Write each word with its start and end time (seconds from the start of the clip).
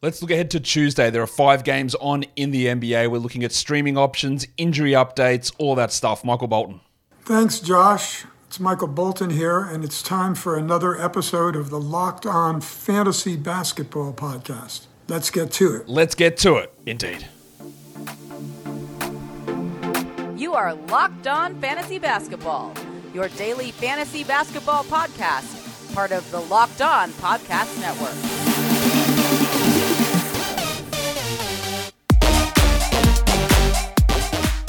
Let's 0.00 0.22
look 0.22 0.30
ahead 0.30 0.52
to 0.52 0.60
Tuesday. 0.60 1.10
There 1.10 1.22
are 1.22 1.26
five 1.26 1.64
games 1.64 1.96
on 1.96 2.24
in 2.36 2.52
the 2.52 2.66
NBA. 2.66 3.10
We're 3.10 3.18
looking 3.18 3.42
at 3.42 3.50
streaming 3.50 3.98
options, 3.98 4.46
injury 4.56 4.92
updates, 4.92 5.52
all 5.58 5.74
that 5.74 5.90
stuff. 5.90 6.24
Michael 6.24 6.46
Bolton. 6.46 6.80
Thanks, 7.24 7.58
Josh. 7.58 8.24
It's 8.46 8.60
Michael 8.60 8.86
Bolton 8.86 9.30
here, 9.30 9.58
and 9.58 9.84
it's 9.84 10.00
time 10.00 10.36
for 10.36 10.56
another 10.56 10.98
episode 10.98 11.56
of 11.56 11.70
the 11.70 11.80
Locked 11.80 12.26
On 12.26 12.60
Fantasy 12.60 13.36
Basketball 13.36 14.12
Podcast. 14.12 14.86
Let's 15.08 15.30
get 15.30 15.50
to 15.52 15.74
it. 15.74 15.88
Let's 15.88 16.14
get 16.14 16.36
to 16.38 16.56
it, 16.56 16.72
indeed. 16.86 17.26
You 20.36 20.54
are 20.54 20.74
Locked 20.74 21.26
On 21.26 21.60
Fantasy 21.60 21.98
Basketball, 21.98 22.72
your 23.12 23.28
daily 23.30 23.72
fantasy 23.72 24.22
basketball 24.22 24.84
podcast, 24.84 25.92
part 25.92 26.12
of 26.12 26.30
the 26.30 26.40
Locked 26.42 26.82
On 26.82 27.10
Podcast 27.10 27.80
Network. 27.80 28.47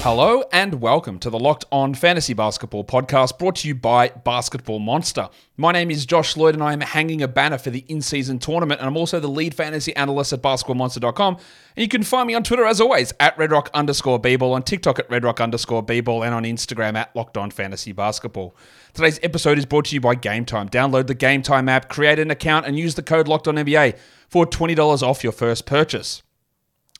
Hello 0.02 0.46
and 0.54 0.80
welcome 0.80 1.20
to 1.20 1.30
the 1.30 1.38
Locked 1.38 1.66
On 1.74 1.94
Fantasy 1.94 2.34
Basketball 2.34 2.86
podcast 2.86 3.38
brought 3.38 3.58
to 3.58 3.68
you 3.68 3.76
by 3.76 4.08
Basketball 4.08 4.80
Monster. 4.80 5.28
My 5.58 5.74
name 5.74 5.92
is 5.92 6.06
Josh 6.06 6.38
Lloyd 6.38 6.54
and 6.54 6.64
I 6.64 6.72
am 6.72 6.80
hanging 6.80 7.22
a 7.22 7.28
banner 7.28 7.58
for 7.58 7.70
the 7.70 7.84
in 7.90 8.02
season 8.02 8.40
tournament 8.40 8.80
and 8.80 8.88
I'm 8.88 8.96
also 8.96 9.20
the 9.20 9.28
lead 9.28 9.54
fantasy 9.54 9.94
analyst 9.98 10.32
at 10.32 10.42
basketballmonster.com. 10.42 11.34
And 11.36 11.84
you 11.84 11.90
can 11.90 12.04
find 12.04 12.28
me 12.28 12.34
on 12.34 12.44
Twitter 12.44 12.66
as 12.66 12.80
always 12.80 13.14
at 13.20 13.36
redrock 13.36 13.68
underscore 13.74 14.22
bball, 14.22 14.54
on 14.54 14.64
TikTok 14.64 15.00
at 15.00 15.10
redrock 15.10 15.44
underscore 15.44 15.86
bball, 15.86 16.26
and 16.26 16.34
on 16.34 16.46
Instagram 16.46 16.96
at 16.96 17.14
Locked 17.14 17.36
On 17.36 17.52
Fantasy 17.52 17.92
Basketball. 17.92 18.56
Today's 18.94 19.20
episode 19.22 19.58
is 19.58 19.66
brought 19.66 19.84
to 19.86 19.96
you 19.96 20.00
by 20.00 20.16
Game 20.16 20.46
Time. 20.46 20.70
Download 20.70 21.08
the 21.08 21.14
Game 21.14 21.42
Time 21.42 21.68
app, 21.68 21.90
create 21.90 22.20
an 22.20 22.32
account, 22.32 22.66
and 22.66 22.80
use 22.80 22.96
the 22.96 23.04
code 23.04 23.28
Locked 23.28 23.50
On 23.50 23.56
NBA 23.56 24.00
for 24.30 24.46
$20 24.46 25.04
off 25.04 25.26
your 25.26 25.34
first 25.34 25.66
purchase. 25.66 26.24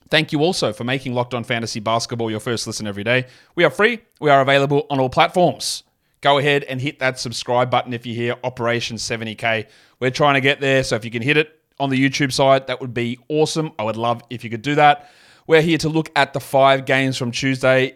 Thank 0.10 0.32
you 0.32 0.42
also 0.42 0.74
for 0.74 0.84
making 0.84 1.14
Locked 1.14 1.36
On 1.36 1.44
Fantasy 1.44 1.80
Basketball 1.80 2.32
your 2.32 2.40
first 2.40 2.66
listen 2.66 2.88
every 2.88 3.04
day. 3.04 3.28
We 3.54 3.64
are 3.64 3.70
free, 3.70 4.00
we 4.20 4.32
are 4.32 4.42
available 4.42 4.88
on 4.90 5.00
all 5.00 5.10
platforms. 5.10 5.84
Go 6.22 6.40
ahead 6.40 6.64
and 6.64 6.82
hit 6.82 7.00
that 7.00 7.20
subscribe 7.20 7.70
button 7.70 7.94
if 7.94 8.06
you 8.06 8.16
hear 8.16 8.36
Operation 8.44 8.98
70K. 8.98 9.68
We're 10.00 10.10
trying 10.10 10.34
to 10.34 10.42
get 10.42 10.60
there, 10.60 10.84
so 10.84 10.96
if 10.96 11.06
you 11.06 11.12
can 11.12 11.22
hit 11.22 11.38
it 11.38 11.60
on 11.80 11.92
the 11.92 12.10
YouTube 12.10 12.34
side, 12.34 12.68
that 12.68 12.82
would 12.82 12.94
be 12.94 13.20
awesome. 13.30 13.72
I 13.78 13.84
would 13.84 13.98
love 13.98 14.24
if 14.32 14.44
you 14.44 14.50
could 14.50 14.64
do 14.64 14.76
that. 14.76 15.12
We're 15.46 15.62
here 15.62 15.78
to 15.78 15.90
look 15.90 16.12
at 16.16 16.34
the 16.34 16.40
five 16.40 16.86
games 16.86 17.16
from 17.16 17.32
Tuesday. 17.32 17.96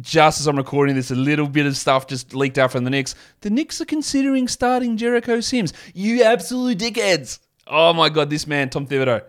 Just 0.00 0.40
as 0.40 0.46
I'm 0.46 0.56
recording 0.56 0.96
this, 0.96 1.10
a 1.10 1.14
little 1.14 1.48
bit 1.48 1.66
of 1.66 1.76
stuff 1.76 2.06
just 2.06 2.34
leaked 2.34 2.58
out 2.58 2.72
from 2.72 2.84
the 2.84 2.90
Knicks. 2.90 3.14
The 3.42 3.50
Knicks 3.50 3.80
are 3.80 3.86
considering 3.86 4.48
starting 4.48 4.96
Jericho 4.96 5.40
Sims. 5.40 5.74
You 5.94 6.22
absolute 6.22 6.78
dickheads. 6.78 7.38
Oh 7.66 7.92
my 7.92 8.08
God, 8.08 8.30
this 8.30 8.46
man, 8.46 8.70
Tom 8.70 8.86
Thibodeau. 8.86 9.22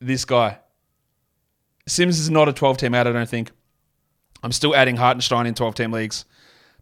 This 0.00 0.24
guy 0.24 0.58
Sims 1.88 2.18
is 2.18 2.30
not 2.30 2.48
a 2.48 2.52
12 2.52 2.76
team 2.78 2.94
out, 2.94 3.06
I 3.06 3.12
don't 3.12 3.28
think. 3.28 3.50
I'm 4.42 4.52
still 4.52 4.76
adding 4.76 4.96
Hartenstein 4.96 5.46
in 5.46 5.54
12 5.54 5.74
team 5.74 5.92
leagues. 5.92 6.24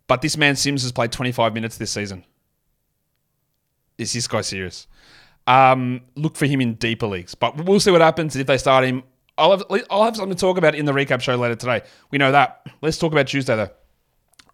But 0.09 0.21
this 0.21 0.37
man 0.37 0.57
Sims 0.57 0.83
has 0.83 0.93
played 0.93 1.12
25 1.12 1.55
minutes 1.55 1.79
this 1.79 1.91
season. 1.91 2.25
Is 3.99 4.12
this 4.12 4.29
guy 4.29 4.43
serious? 4.43 4.87
Um, 5.47 6.03
look 6.17 6.37
for 6.37 6.47
him 6.47 6.61
in 6.61 6.75
deeper 6.75 7.07
leagues. 7.07 7.34
But 7.34 7.65
we'll 7.65 7.81
see 7.81 7.91
what 7.91 8.01
happens 8.01 8.37
if 8.37 8.47
they 8.47 8.59
start 8.59 8.84
him. 8.84 9.05
I'll 9.39 9.51
have, 9.51 9.65
I'll 9.91 10.05
have 10.05 10.17
something 10.17 10.37
to 10.37 10.41
talk 10.41 10.59
about 10.59 10.75
in 10.75 10.84
the 10.84 10.93
recap 10.93 11.21
show 11.21 11.37
later 11.37 11.57
today. 11.57 11.83
We 12.11 12.19
know 12.19 12.33
that. 12.33 12.67
Let's 12.81 12.99
talk 12.99 13.12
about 13.12 13.29
Tuesday, 13.29 13.57
though. 13.57 13.71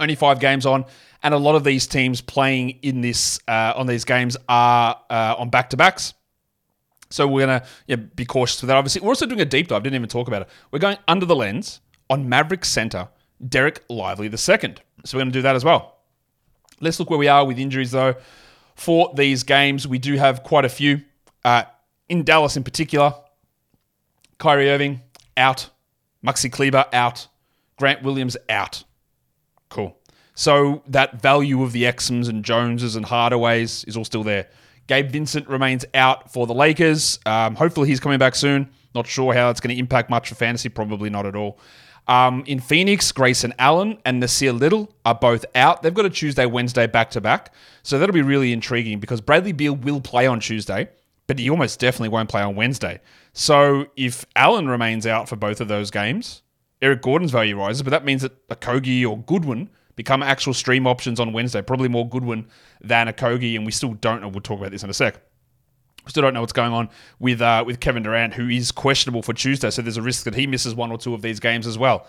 Only 0.00 0.17
five 0.17 0.41
games 0.41 0.67
on, 0.67 0.84
and 1.23 1.33
a 1.33 1.39
lot 1.39 1.55
of 1.55 1.62
these 1.62 1.86
teams 1.86 2.20
playing 2.20 2.70
in 2.83 3.00
this 3.00 3.39
uh, 3.47 3.73
on 3.77 3.86
these 3.86 4.05
games 4.05 4.36
are 4.48 4.98
uh, 5.08 5.36
on 5.39 5.50
back 5.50 5.70
to 5.70 5.77
backs. 5.77 6.14
So 7.12 7.28
we're 7.28 7.46
gonna 7.46 7.64
yeah, 7.86 7.96
be 7.96 8.24
cautious 8.24 8.60
with 8.62 8.68
that. 8.68 8.77
Obviously, 8.77 9.02
we're 9.02 9.10
also 9.10 9.27
doing 9.27 9.41
a 9.41 9.44
deep 9.44 9.68
dive. 9.68 9.82
Didn't 9.82 9.96
even 9.96 10.08
talk 10.08 10.28
about 10.28 10.42
it. 10.42 10.48
We're 10.70 10.78
going 10.78 10.98
under 11.06 11.27
the 11.27 11.36
lens 11.36 11.80
on 12.08 12.28
Maverick 12.28 12.64
center 12.64 13.08
Dereck 13.46 13.78
Lively 13.88 14.28
the 14.28 14.38
second. 14.38 14.80
So 15.05 15.17
we're 15.17 15.23
going 15.23 15.33
to 15.33 15.39
do 15.39 15.42
that 15.42 15.56
as 15.56 15.64
well. 15.64 15.98
Let's 16.80 16.98
look 16.98 17.11
where 17.11 17.18
we 17.18 17.28
are 17.28 17.45
with 17.45 17.58
injuries 17.58 17.90
though. 17.90 18.14
For 18.74 19.12
these 19.14 19.42
games, 19.42 19.86
we 19.86 19.98
do 19.98 20.17
have 20.17 20.42
quite 20.42 20.64
a 20.64 20.68
few. 20.68 21.02
Uh, 21.45 21.64
in 22.08 22.24
Dallas, 22.24 22.56
in 22.56 22.64
particular, 22.64 23.14
Kyrie 24.39 24.70
Irving 24.70 25.00
out, 25.36 25.70
Maxi 26.24 26.50
Kleber 26.50 26.84
out, 26.92 27.29
Grant 27.79 28.02
Williams 28.02 28.36
out. 28.48 28.84
Cool. 29.68 29.96
So 30.34 30.83
that 30.89 31.20
value 31.20 31.62
of 31.62 31.73
the 31.73 31.84
Exums 31.84 32.29
and 32.29 32.44
Joneses 32.44 32.96
and 32.96 33.06
Hardaways 33.06 33.86
is 33.86 33.96
all 33.96 34.05
still 34.05 34.23
there. 34.23 34.48
Gabe 34.86 35.10
Vincent 35.10 35.48
remains 35.48 35.84
out 35.94 36.32
for 36.32 36.46
the 36.46 36.54
Lakers. 36.54 37.18
Um, 37.26 37.54
hopefully, 37.54 37.88
he's 37.88 38.00
coming 38.00 38.18
back 38.18 38.34
soon. 38.34 38.68
Not 38.94 39.06
sure 39.06 39.32
how 39.32 39.48
that's 39.48 39.60
going 39.60 39.74
to 39.74 39.80
impact 39.80 40.10
much 40.10 40.28
for 40.28 40.34
fantasy. 40.34 40.68
Probably 40.68 41.10
not 41.10 41.26
at 41.26 41.34
all. 41.36 41.58
Um, 42.08 42.42
in 42.46 42.58
Phoenix, 42.58 43.12
Grayson 43.12 43.54
Allen 43.58 43.98
and 44.04 44.22
Nassir 44.22 44.58
Little 44.58 44.92
are 45.04 45.14
both 45.14 45.44
out. 45.54 45.82
They've 45.82 45.94
got 45.94 46.04
a 46.04 46.10
Tuesday, 46.10 46.46
Wednesday 46.46 46.86
back 46.86 47.10
to 47.10 47.20
back. 47.20 47.54
So 47.82 47.98
that'll 47.98 48.12
be 48.12 48.22
really 48.22 48.52
intriguing 48.52 48.98
because 48.98 49.20
Bradley 49.20 49.52
Beal 49.52 49.76
will 49.76 50.00
play 50.00 50.26
on 50.26 50.40
Tuesday, 50.40 50.88
but 51.26 51.38
he 51.38 51.48
almost 51.48 51.78
definitely 51.78 52.08
won't 52.08 52.28
play 52.28 52.42
on 52.42 52.56
Wednesday. 52.56 53.00
So 53.32 53.86
if 53.96 54.26
Allen 54.34 54.68
remains 54.68 55.06
out 55.06 55.28
for 55.28 55.36
both 55.36 55.60
of 55.60 55.68
those 55.68 55.90
games, 55.90 56.42
Eric 56.82 57.02
Gordon's 57.02 57.30
value 57.30 57.56
rises, 57.56 57.82
but 57.82 57.90
that 57.90 58.04
means 58.04 58.22
that 58.22 58.48
Okogie 58.48 59.08
or 59.08 59.18
Goodwin 59.18 59.70
become 59.97 60.23
actual 60.23 60.55
stream 60.55 60.86
options 60.86 61.20
on 61.20 61.33
Wednesday. 61.33 61.63
Probably 61.63 61.89
more 61.89 62.08
Goodwin 62.08 62.47
than 62.80 63.08
Okogie, 63.08 63.57
and 63.57 63.67
we 63.67 63.73
still 63.73 63.95
don't 63.95 64.20
know. 64.20 64.29
We'll 64.29 64.41
talk 64.41 64.58
about 64.58 64.70
this 64.70 64.83
in 64.83 64.91
a 64.91 64.95
sec. 64.95 65.20
We 66.05 66.11
still 66.11 66.23
don't 66.23 66.35
know 66.35 66.41
what's 66.41 66.53
going 66.53 66.73
on 66.73 66.89
with 67.20 67.41
uh, 67.41 67.63
with 67.67 67.80
Kevin 67.80 68.03
Durant, 68.03 68.35
who 68.35 68.48
is 68.48 68.73
questionable 68.73 69.23
for 69.23 69.33
Tuesday. 69.33 69.70
So 69.70 69.83
there's 69.83 69.97
a 69.97 70.03
risk 70.03 70.25
that 70.25 70.35
he 70.35 70.47
misses 70.47 70.75
one 70.75 70.91
or 70.91 70.98
two 70.98 71.14
of 71.14 71.23
these 71.23 71.39
games 71.41 71.67
as 71.67 71.79
well. 71.79 72.07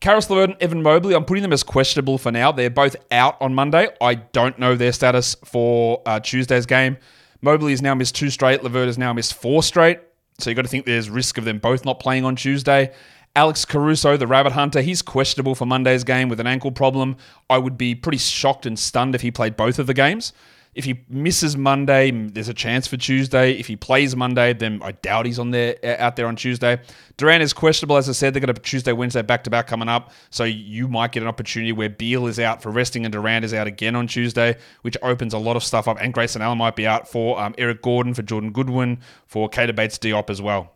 Caris 0.00 0.28
LeVert 0.28 0.50
and 0.50 0.62
Evan 0.62 0.82
Mobley, 0.82 1.14
I'm 1.14 1.24
putting 1.24 1.42
them 1.42 1.52
as 1.52 1.62
questionable 1.62 2.18
for 2.18 2.32
now. 2.32 2.52
They're 2.52 2.70
both 2.70 2.96
out 3.10 3.40
on 3.40 3.54
Monday. 3.54 3.88
I 4.00 4.14
don't 4.16 4.58
know 4.58 4.74
their 4.74 4.92
status 4.92 5.36
for 5.44 6.02
uh, 6.04 6.20
Tuesday's 6.20 6.66
game. 6.66 6.96
Mobley 7.40 7.72
has 7.72 7.82
now 7.82 7.94
missed 7.94 8.14
two 8.14 8.30
straight. 8.30 8.62
LeVert 8.62 8.86
has 8.86 8.98
now 8.98 9.12
missed 9.12 9.34
four 9.34 9.62
straight. 9.62 10.00
So 10.38 10.50
you've 10.50 10.56
got 10.56 10.62
to 10.62 10.68
think 10.68 10.84
there's 10.84 11.08
risk 11.10 11.38
of 11.38 11.44
them 11.44 11.58
both 11.58 11.84
not 11.84 12.00
playing 12.00 12.24
on 12.24 12.34
Tuesday. 12.36 12.92
Alex 13.36 13.64
Caruso, 13.64 14.16
the 14.16 14.28
rabbit 14.28 14.52
hunter, 14.52 14.80
he's 14.80 15.02
questionable 15.02 15.56
for 15.56 15.66
Monday's 15.66 16.04
game 16.04 16.28
with 16.28 16.38
an 16.38 16.46
ankle 16.46 16.70
problem. 16.70 17.16
I 17.50 17.58
would 17.58 17.76
be 17.76 17.94
pretty 17.96 18.18
shocked 18.18 18.64
and 18.64 18.78
stunned 18.78 19.16
if 19.16 19.22
he 19.22 19.32
played 19.32 19.56
both 19.56 19.80
of 19.80 19.88
the 19.88 19.94
games. 19.94 20.32
If 20.74 20.84
he 20.84 21.04
misses 21.08 21.56
Monday, 21.56 22.10
there's 22.10 22.48
a 22.48 22.54
chance 22.54 22.86
for 22.86 22.96
Tuesday. 22.96 23.52
If 23.52 23.66
he 23.66 23.76
plays 23.76 24.14
Monday, 24.14 24.52
then 24.52 24.80
I 24.82 24.92
doubt 24.92 25.26
he's 25.26 25.38
on 25.38 25.50
there 25.50 25.76
out 26.00 26.16
there 26.16 26.26
on 26.26 26.34
Tuesday. 26.34 26.80
Durant 27.16 27.42
is 27.42 27.52
questionable, 27.52 27.96
as 27.96 28.08
I 28.08 28.12
said. 28.12 28.34
They've 28.34 28.40
got 28.40 28.56
a 28.56 28.60
Tuesday, 28.60 28.92
Wednesday 28.92 29.22
back 29.22 29.44
to 29.44 29.50
back 29.50 29.68
coming 29.68 29.88
up, 29.88 30.10
so 30.30 30.42
you 30.42 30.88
might 30.88 31.12
get 31.12 31.22
an 31.22 31.28
opportunity 31.28 31.70
where 31.70 31.88
Beal 31.88 32.26
is 32.26 32.40
out 32.40 32.60
for 32.60 32.70
resting 32.70 33.04
and 33.04 33.12
Durant 33.12 33.44
is 33.44 33.54
out 33.54 33.68
again 33.68 33.94
on 33.94 34.08
Tuesday, 34.08 34.56
which 34.82 34.96
opens 35.02 35.32
a 35.32 35.38
lot 35.38 35.54
of 35.56 35.62
stuff 35.62 35.86
up. 35.86 35.96
And 36.00 36.12
Grayson 36.12 36.42
Allen 36.42 36.58
might 36.58 36.74
be 36.74 36.88
out 36.88 37.08
for 37.08 37.40
um, 37.40 37.54
Eric 37.56 37.82
Gordon, 37.82 38.14
for 38.14 38.22
Jordan 38.22 38.50
Goodwin, 38.50 38.98
for 39.26 39.48
Keita 39.48 39.74
Bates 39.74 39.98
Diop 39.98 40.28
as 40.28 40.42
well. 40.42 40.72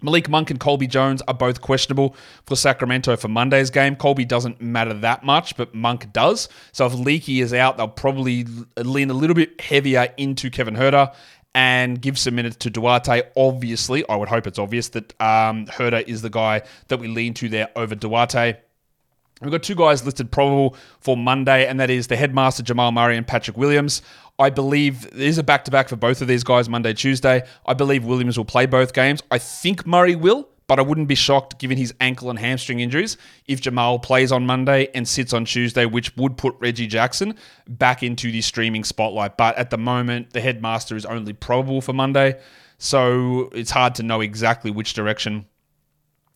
Malik 0.00 0.28
Monk 0.28 0.50
and 0.50 0.60
Colby 0.60 0.86
Jones 0.86 1.22
are 1.28 1.34
both 1.34 1.60
questionable 1.60 2.14
for 2.46 2.56
Sacramento 2.56 3.16
for 3.16 3.28
Monday's 3.28 3.70
game. 3.70 3.96
Colby 3.96 4.24
doesn't 4.24 4.60
matter 4.60 4.94
that 4.94 5.24
much, 5.24 5.56
but 5.56 5.74
Monk 5.74 6.12
does. 6.12 6.48
So 6.72 6.86
if 6.86 6.94
Leaky 6.94 7.40
is 7.40 7.52
out, 7.52 7.76
they'll 7.76 7.88
probably 7.88 8.46
lean 8.76 9.10
a 9.10 9.14
little 9.14 9.34
bit 9.34 9.60
heavier 9.60 10.12
into 10.16 10.50
Kevin 10.50 10.74
Huerter 10.74 11.12
and 11.54 12.00
give 12.00 12.18
some 12.18 12.36
minutes 12.36 12.56
to 12.56 12.70
Duarte. 12.70 13.22
Obviously, 13.36 14.08
I 14.08 14.14
would 14.14 14.28
hope 14.28 14.46
it's 14.46 14.58
obvious 14.58 14.90
that 14.90 15.20
um, 15.20 15.66
Huerter 15.66 16.06
is 16.06 16.22
the 16.22 16.30
guy 16.30 16.62
that 16.86 16.98
we 16.98 17.08
lean 17.08 17.34
to 17.34 17.48
there 17.48 17.68
over 17.74 17.94
Duarte. 17.94 18.56
We've 19.40 19.52
got 19.52 19.62
two 19.62 19.76
guys 19.76 20.04
listed 20.04 20.30
probable 20.30 20.76
for 21.00 21.16
Monday, 21.16 21.66
and 21.66 21.78
that 21.78 21.90
is 21.90 22.08
the 22.08 22.16
headmaster 22.16 22.62
Jamal 22.62 22.90
Murray 22.90 23.16
and 23.16 23.26
Patrick 23.26 23.56
Williams. 23.56 24.02
I 24.38 24.50
believe 24.50 25.08
there's 25.12 25.38
a 25.38 25.42
back 25.42 25.64
to 25.66 25.70
back 25.70 25.88
for 25.88 25.96
both 25.96 26.20
of 26.22 26.28
these 26.28 26.44
guys 26.44 26.68
Monday, 26.68 26.92
Tuesday. 26.92 27.42
I 27.66 27.74
believe 27.74 28.04
Williams 28.04 28.36
will 28.36 28.44
play 28.44 28.66
both 28.66 28.92
games. 28.92 29.22
I 29.30 29.38
think 29.38 29.86
Murray 29.86 30.16
will, 30.16 30.48
but 30.66 30.78
I 30.78 30.82
wouldn't 30.82 31.08
be 31.08 31.14
shocked 31.14 31.58
given 31.58 31.78
his 31.78 31.94
ankle 32.00 32.30
and 32.30 32.38
hamstring 32.38 32.80
injuries 32.80 33.16
if 33.46 33.60
Jamal 33.60 33.98
plays 33.98 34.32
on 34.32 34.44
Monday 34.44 34.88
and 34.94 35.06
sits 35.06 35.32
on 35.32 35.44
Tuesday, 35.44 35.86
which 35.86 36.16
would 36.16 36.36
put 36.36 36.56
Reggie 36.58 36.86
Jackson 36.86 37.34
back 37.68 38.02
into 38.02 38.30
the 38.32 38.42
streaming 38.42 38.84
spotlight. 38.84 39.36
But 39.36 39.56
at 39.56 39.70
the 39.70 39.78
moment, 39.78 40.32
the 40.32 40.40
headmaster 40.40 40.96
is 40.96 41.06
only 41.06 41.32
probable 41.32 41.80
for 41.80 41.92
Monday, 41.92 42.40
so 42.78 43.50
it's 43.52 43.70
hard 43.70 43.94
to 43.96 44.02
know 44.02 44.20
exactly 44.20 44.70
which 44.70 44.94
direction 44.94 45.46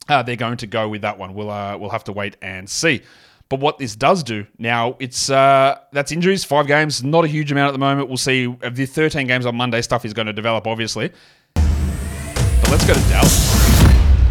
uh, 0.08 0.22
they're 0.22 0.36
going 0.36 0.56
to 0.58 0.66
go 0.66 0.88
with 0.88 1.02
that 1.02 1.18
one. 1.18 1.34
We'll 1.34 1.50
uh, 1.50 1.76
we'll 1.76 1.90
have 1.90 2.04
to 2.04 2.12
wait 2.12 2.36
and 2.42 2.68
see. 2.68 3.02
But 3.48 3.60
what 3.60 3.76
this 3.76 3.94
does 3.94 4.22
do 4.22 4.46
now, 4.58 4.96
it's 4.98 5.28
uh, 5.28 5.78
that's 5.92 6.10
injuries, 6.10 6.42
five 6.42 6.66
games, 6.66 7.04
not 7.04 7.24
a 7.24 7.28
huge 7.28 7.52
amount 7.52 7.68
at 7.68 7.72
the 7.72 7.78
moment. 7.78 8.08
We'll 8.08 8.16
see 8.16 8.56
if 8.62 8.74
the 8.74 8.86
13 8.86 9.26
games 9.26 9.44
on 9.44 9.54
Monday 9.56 9.82
stuff 9.82 10.06
is 10.06 10.14
going 10.14 10.26
to 10.26 10.32
develop, 10.32 10.66
obviously. 10.66 11.12
But 11.54 12.70
let's 12.70 12.86
go 12.86 12.94
to 12.94 13.00
Dallas 13.10 13.82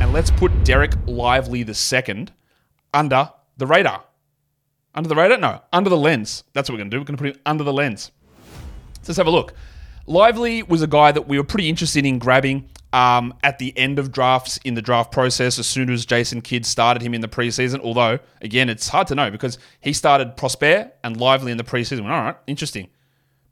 and 0.01 0.11
let's 0.11 0.31
put 0.31 0.51
Dereck 0.63 0.97
Lively 1.07 1.61
the 1.61 1.75
second 1.75 2.31
under 2.93 3.29
the 3.57 3.67
radar. 3.67 4.03
Under 4.95 5.07
the 5.07 5.15
radar? 5.15 5.37
No, 5.37 5.61
under 5.71 5.91
the 5.91 5.97
lens. 5.97 6.43
That's 6.53 6.67
what 6.67 6.73
we're 6.73 6.79
going 6.79 6.89
to 6.89 6.95
do. 6.95 7.01
We're 7.01 7.05
going 7.05 7.17
to 7.17 7.23
put 7.23 7.35
him 7.35 7.41
under 7.45 7.63
the 7.63 7.73
lens. 7.73 8.11
So 9.03 9.09
let's 9.09 9.17
have 9.17 9.27
a 9.27 9.29
look. 9.29 9.53
Lively 10.07 10.63
was 10.63 10.81
a 10.81 10.87
guy 10.87 11.11
that 11.11 11.27
we 11.27 11.37
were 11.37 11.43
pretty 11.43 11.69
interested 11.69 12.05
in 12.07 12.17
grabbing 12.17 12.69
um, 12.93 13.33
at 13.43 13.59
the 13.59 13.77
end 13.77 13.99
of 13.99 14.11
drafts 14.11 14.59
in 14.63 14.73
the 14.73 14.81
draft 14.81 15.11
process 15.11 15.57
as 15.59 15.67
soon 15.67 15.89
as 15.89 16.05
Jason 16.05 16.41
Kidd 16.41 16.65
started 16.65 17.01
him 17.01 17.13
in 17.13 17.21
the 17.21 17.27
preseason. 17.27 17.79
Although, 17.79 18.19
again, 18.41 18.69
it's 18.69 18.89
hard 18.89 19.07
to 19.07 19.15
know 19.15 19.31
because 19.31 19.57
he 19.79 19.93
started 19.93 20.35
Prosper 20.35 20.91
and 21.03 21.17
Lively 21.17 21.51
in 21.51 21.57
the 21.57 21.63
preseason. 21.63 22.03
All 22.03 22.09
right, 22.09 22.35
interesting. 22.47 22.89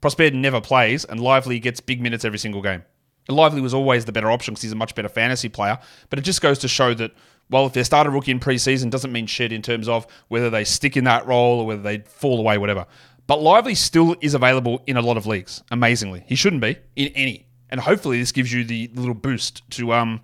Prosper 0.00 0.30
never 0.30 0.60
plays, 0.60 1.04
and 1.04 1.20
Lively 1.20 1.58
gets 1.58 1.80
big 1.80 2.00
minutes 2.00 2.24
every 2.24 2.38
single 2.38 2.62
game. 2.62 2.82
And 3.28 3.36
Lively 3.36 3.60
was 3.60 3.74
always 3.74 4.06
the 4.06 4.12
better 4.12 4.30
option 4.30 4.54
because 4.54 4.62
he's 4.62 4.72
a 4.72 4.76
much 4.76 4.94
better 4.94 5.08
fantasy 5.08 5.48
player. 5.48 5.78
But 6.08 6.18
it 6.18 6.22
just 6.22 6.40
goes 6.40 6.58
to 6.60 6.68
show 6.68 6.94
that, 6.94 7.12
well, 7.50 7.66
if 7.66 7.74
they 7.74 7.82
start 7.82 8.06
a 8.06 8.10
rookie 8.10 8.30
in 8.30 8.40
preseason, 8.40 8.90
doesn't 8.90 9.12
mean 9.12 9.26
shit 9.26 9.52
in 9.52 9.62
terms 9.62 9.88
of 9.88 10.06
whether 10.28 10.48
they 10.48 10.64
stick 10.64 10.96
in 10.96 11.04
that 11.04 11.26
role 11.26 11.60
or 11.60 11.66
whether 11.66 11.82
they 11.82 11.98
fall 11.98 12.40
away, 12.40 12.56
whatever. 12.58 12.86
But 13.26 13.42
Lively 13.42 13.74
still 13.74 14.16
is 14.20 14.34
available 14.34 14.82
in 14.86 14.96
a 14.96 15.02
lot 15.02 15.16
of 15.16 15.26
leagues, 15.26 15.62
amazingly. 15.70 16.24
He 16.26 16.34
shouldn't 16.34 16.62
be 16.62 16.78
in 16.96 17.08
any 17.08 17.46
and 17.70 17.80
hopefully 17.80 18.18
this 18.18 18.32
gives 18.32 18.52
you 18.52 18.64
the 18.64 18.90
little 18.94 19.14
boost 19.14 19.68
to 19.70 19.92
um 19.92 20.20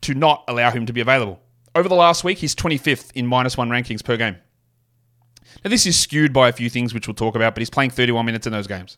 to 0.00 0.14
not 0.14 0.44
allow 0.48 0.70
him 0.70 0.86
to 0.86 0.92
be 0.92 1.00
available. 1.00 1.40
Over 1.74 1.88
the 1.88 1.94
last 1.94 2.24
week, 2.24 2.38
he's 2.38 2.54
25th 2.54 3.10
in 3.14 3.26
minus 3.26 3.56
one 3.56 3.68
rankings 3.68 4.02
per 4.02 4.16
game. 4.16 4.36
Now 5.64 5.70
this 5.70 5.86
is 5.86 5.98
skewed 5.98 6.32
by 6.32 6.48
a 6.48 6.52
few 6.52 6.70
things 6.70 6.94
which 6.94 7.08
we'll 7.08 7.14
talk 7.14 7.34
about, 7.34 7.54
but 7.54 7.60
he's 7.60 7.70
playing 7.70 7.90
31 7.90 8.24
minutes 8.24 8.46
in 8.46 8.52
those 8.52 8.66
games. 8.66 8.96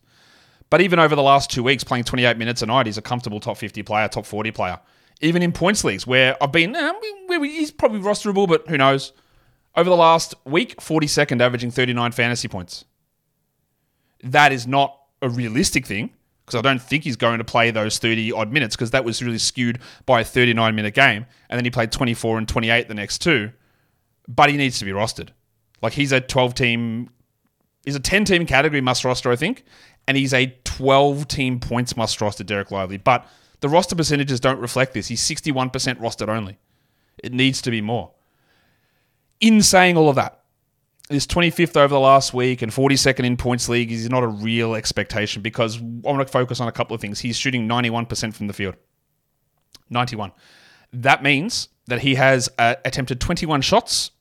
But 0.68 0.80
even 0.80 0.98
over 0.98 1.16
the 1.16 1.22
last 1.22 1.50
two 1.50 1.62
weeks, 1.62 1.82
playing 1.82 2.04
28 2.04 2.36
minutes 2.36 2.62
a 2.62 2.66
night, 2.66 2.86
he's 2.86 2.98
a 2.98 3.02
comfortable 3.02 3.40
top 3.40 3.56
50 3.56 3.82
player, 3.82 4.06
top 4.08 4.24
40 4.24 4.50
player. 4.52 4.78
Even 5.20 5.42
in 5.42 5.52
points 5.52 5.84
leagues, 5.84 6.06
where 6.06 6.36
I've 6.42 6.52
been, 6.52 6.76
eh, 6.76 6.92
he's 7.42 7.70
probably 7.70 8.00
rosterable, 8.00 8.46
but 8.48 8.68
who 8.68 8.78
knows? 8.78 9.12
Over 9.76 9.90
the 9.90 9.96
last 9.96 10.34
week, 10.44 10.76
42nd, 10.76 11.40
averaging 11.40 11.70
39 11.70 12.12
fantasy 12.12 12.48
points. 12.48 12.84
That 14.22 14.52
is 14.52 14.66
not 14.66 14.96
a 15.22 15.28
realistic 15.28 15.86
thing 15.86 16.10
because 16.50 16.58
I 16.58 16.68
don't 16.68 16.82
think 16.82 17.04
he's 17.04 17.16
going 17.16 17.38
to 17.38 17.44
play 17.44 17.70
those 17.70 17.98
30 17.98 18.32
odd 18.32 18.52
minutes 18.52 18.74
because 18.74 18.90
that 18.90 19.04
was 19.04 19.22
really 19.22 19.38
skewed 19.38 19.78
by 20.04 20.22
a 20.22 20.24
39 20.24 20.74
minute 20.74 20.94
game. 20.94 21.26
And 21.48 21.56
then 21.56 21.64
he 21.64 21.70
played 21.70 21.92
24 21.92 22.38
and 22.38 22.48
28 22.48 22.88
the 22.88 22.94
next 22.94 23.18
two. 23.18 23.52
But 24.26 24.50
he 24.50 24.56
needs 24.56 24.80
to 24.80 24.84
be 24.84 24.90
rostered. 24.90 25.28
Like 25.80 25.92
he's 25.92 26.10
a 26.10 26.20
12 26.20 26.54
team, 26.54 27.10
he's 27.84 27.94
a 27.94 28.00
10 28.00 28.24
team 28.24 28.46
category 28.46 28.80
must 28.80 29.04
roster, 29.04 29.30
I 29.30 29.36
think. 29.36 29.64
And 30.08 30.16
he's 30.16 30.34
a 30.34 30.46
12 30.64 31.28
team 31.28 31.60
points 31.60 31.96
must 31.96 32.20
roster, 32.20 32.42
Dereck 32.42 32.72
Lively. 32.72 32.96
But 32.96 33.28
the 33.60 33.68
roster 33.68 33.94
percentages 33.94 34.40
don't 34.40 34.58
reflect 34.58 34.92
this. 34.92 35.06
He's 35.06 35.22
61% 35.22 35.70
rostered 36.00 36.28
only. 36.28 36.58
It 37.22 37.32
needs 37.32 37.62
to 37.62 37.70
be 37.70 37.80
more. 37.80 38.10
In 39.40 39.62
saying 39.62 39.96
all 39.96 40.08
of 40.08 40.16
that, 40.16 40.39
is 41.10 41.26
25th 41.26 41.76
over 41.76 41.94
the 41.94 42.00
last 42.00 42.32
week 42.32 42.62
and 42.62 42.72
42nd 42.72 43.24
in 43.24 43.36
points 43.36 43.68
league 43.68 43.90
is 43.90 44.08
not 44.08 44.22
a 44.22 44.28
real 44.28 44.74
expectation 44.74 45.42
because 45.42 45.78
I 45.78 45.82
want 45.82 46.26
to 46.26 46.30
focus 46.32 46.60
on 46.60 46.68
a 46.68 46.72
couple 46.72 46.94
of 46.94 47.00
things. 47.00 47.20
He's 47.20 47.36
shooting 47.36 47.68
91% 47.68 48.32
from 48.34 48.46
the 48.46 48.52
field. 48.52 48.76
91. 49.90 50.32
That 50.92 51.22
means 51.22 51.68
that 51.86 52.00
he 52.00 52.14
has 52.14 52.48
uh, 52.58 52.76
attempted 52.84 53.20
21 53.20 53.60
shots 53.62 54.12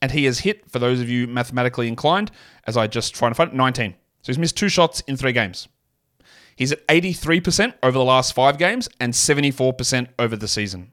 and 0.00 0.12
he 0.12 0.24
has 0.26 0.40
hit, 0.40 0.70
for 0.70 0.78
those 0.78 1.00
of 1.00 1.08
you 1.08 1.26
mathematically 1.26 1.88
inclined, 1.88 2.30
as 2.64 2.76
I 2.76 2.86
just 2.86 3.14
trying 3.14 3.32
to 3.32 3.34
find 3.34 3.50
it, 3.50 3.56
19. 3.56 3.94
So 4.22 4.32
he's 4.32 4.38
missed 4.38 4.56
two 4.56 4.68
shots 4.68 5.00
in 5.08 5.16
three 5.16 5.32
games. 5.32 5.66
He's 6.54 6.72
at 6.72 6.86
83% 6.86 7.74
over 7.82 7.98
the 7.98 8.04
last 8.04 8.32
five 8.32 8.58
games 8.58 8.88
and 9.00 9.12
74% 9.12 10.08
over 10.18 10.36
the 10.36 10.48
season 10.48 10.92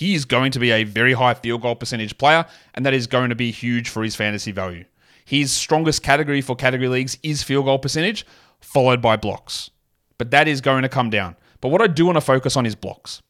he 0.00 0.14
is 0.14 0.24
going 0.24 0.50
to 0.50 0.58
be 0.58 0.70
a 0.70 0.84
very 0.84 1.12
high 1.12 1.34
field 1.34 1.60
goal 1.60 1.74
percentage 1.74 2.16
player, 2.16 2.46
and 2.72 2.86
that 2.86 2.94
is 2.94 3.06
going 3.06 3.28
to 3.28 3.34
be 3.34 3.50
huge 3.50 3.90
for 3.90 4.02
his 4.02 4.16
fantasy 4.16 4.50
value. 4.50 4.86
His 5.26 5.52
strongest 5.52 6.02
category 6.02 6.40
for 6.40 6.56
category 6.56 6.88
leagues 6.88 7.18
is 7.22 7.42
field 7.42 7.66
goal 7.66 7.78
percentage, 7.78 8.24
followed 8.62 9.02
by 9.02 9.18
blocks. 9.18 9.68
But 10.16 10.30
that 10.30 10.48
is 10.48 10.62
going 10.62 10.84
to 10.84 10.88
come 10.88 11.10
down. 11.10 11.36
But 11.60 11.68
what 11.68 11.82
I 11.82 11.86
do 11.86 12.06
want 12.06 12.16
to 12.16 12.22
focus 12.22 12.56
on 12.56 12.64
is 12.64 12.74
blocks. 12.74 13.20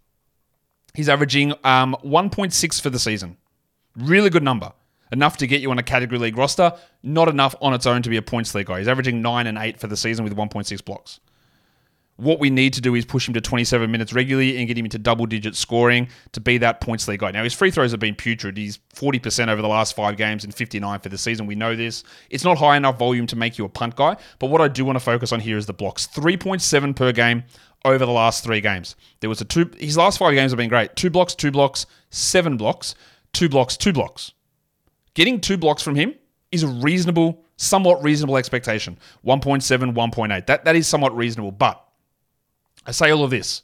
He's 0.95 1.09
averaging 1.09 1.55
um, 1.65 1.97
1.6 2.05 2.81
for 2.81 2.89
the 2.89 3.01
season. 3.01 3.37
Really 3.97 4.31
good 4.31 4.45
number. 4.45 4.73
Enough 5.11 5.39
to 5.39 5.49
get 5.49 5.61
you 5.61 5.73
on 5.73 5.79
a 5.81 5.83
category 5.83 6.21
league 6.21 6.39
roster, 6.39 6.73
not 7.03 7.29
enough 7.29 7.57
on 7.61 7.75
its 7.75 7.85
own 7.85 8.01
to 8.03 8.09
be 8.09 8.17
a 8.17 8.23
points 8.23 8.55
league 8.55 8.67
guy. 8.67 8.79
He's 8.79 8.87
averaging 8.87 9.21
9 9.21 9.49
and 9.49 9.59
8 9.59 9.81
for 9.81 9.89
the 9.89 9.97
season 9.97 10.23
with 10.25 10.37
1.6 10.37 10.85
blocks. 10.85 11.19
What 12.21 12.39
we 12.39 12.51
need 12.51 12.75
to 12.75 12.83
do 12.83 12.95
is 12.95 13.07
push 13.07 13.27
him 13.27 13.33
to 13.33 13.41
27 13.41 13.91
minutes 13.91 14.13
regularly 14.13 14.59
and 14.59 14.69
get 14.69 14.77
him 14.77 14.85
into 14.85 14.99
double 14.99 15.25
digit 15.25 15.57
scoring 15.57 16.09
to 16.33 16.41
be 16.41 16.59
that 16.59 16.83
points 16.83 17.09
league 17.09 17.21
guy. 17.21 17.31
Now, 17.31 17.43
his 17.43 17.55
free 17.55 17.71
throws 17.71 17.93
have 17.93 18.01
been 18.01 18.15
putrid. 18.15 18.59
He's 18.59 18.79
40% 18.95 19.49
over 19.49 19.63
the 19.63 19.69
last 19.69 19.97
five 19.97 20.19
games 20.19 20.45
and 20.45 20.55
59 20.55 21.01
for 21.01 21.09
the 21.09 21.17
season. 21.17 21.47
We 21.47 21.55
know 21.55 21.75
this. 21.75 22.05
It's 22.29 22.45
not 22.45 22.59
high 22.59 22.77
enough 22.77 22.99
volume 22.99 23.27
to 23.29 23.37
make 23.37 23.57
you 23.57 23.65
a 23.65 23.71
punt 23.71 23.97
guy, 23.97 24.19
but 24.39 24.51
what 24.51 24.61
I 24.61 24.69
do 24.69 24.85
want 24.85 24.97
to 24.97 25.05
focus 25.05 25.33
on 25.33 25.41
here 25.41 25.57
is 25.57 25.65
the 25.65 25.73
blocks 25.73 26.07
3.7 26.09 26.95
per 26.95 27.11
game 27.11 27.45
over 27.87 28.05
the 28.05 28.13
last 28.13 28.45
three 28.45 28.61
games. 28.61 28.97
There 29.21 29.31
was 29.31 29.41
a 29.41 29.47
two, 29.47 29.71
his 29.79 29.97
last 29.97 30.19
five 30.19 30.35
games 30.35 30.53
have 30.53 30.59
been 30.59 30.69
great. 30.69 30.95
Two 30.97 31.09
blocks, 31.09 31.35
two 31.35 31.51
blocks, 31.51 31.87
seven 32.11 32.59
blocks, 32.59 32.95
two 33.33 33.49
blocks, 33.49 33.79
two 33.79 33.95
blocks. 33.95 34.33
Getting 35.15 35.41
two 35.41 35.57
blocks 35.57 35.83
from 35.83 35.95
him 35.95 36.15
is 36.53 36.65
a 36.65 36.69
reasonable, 36.69 37.45
somewhat 37.57 38.03
reasonable 38.03 38.37
expectation. 38.37 38.99
1.7, 39.25 39.95
1.8. 39.95 40.47
That, 40.47 40.65
that 40.67 40.77
is 40.77 40.87
somewhat 40.87 41.17
reasonable, 41.17 41.53
but 41.53 41.83
I 42.87 42.93
say 42.93 43.11
all 43.11 43.25
of 43.25 43.31
this. 43.31 43.63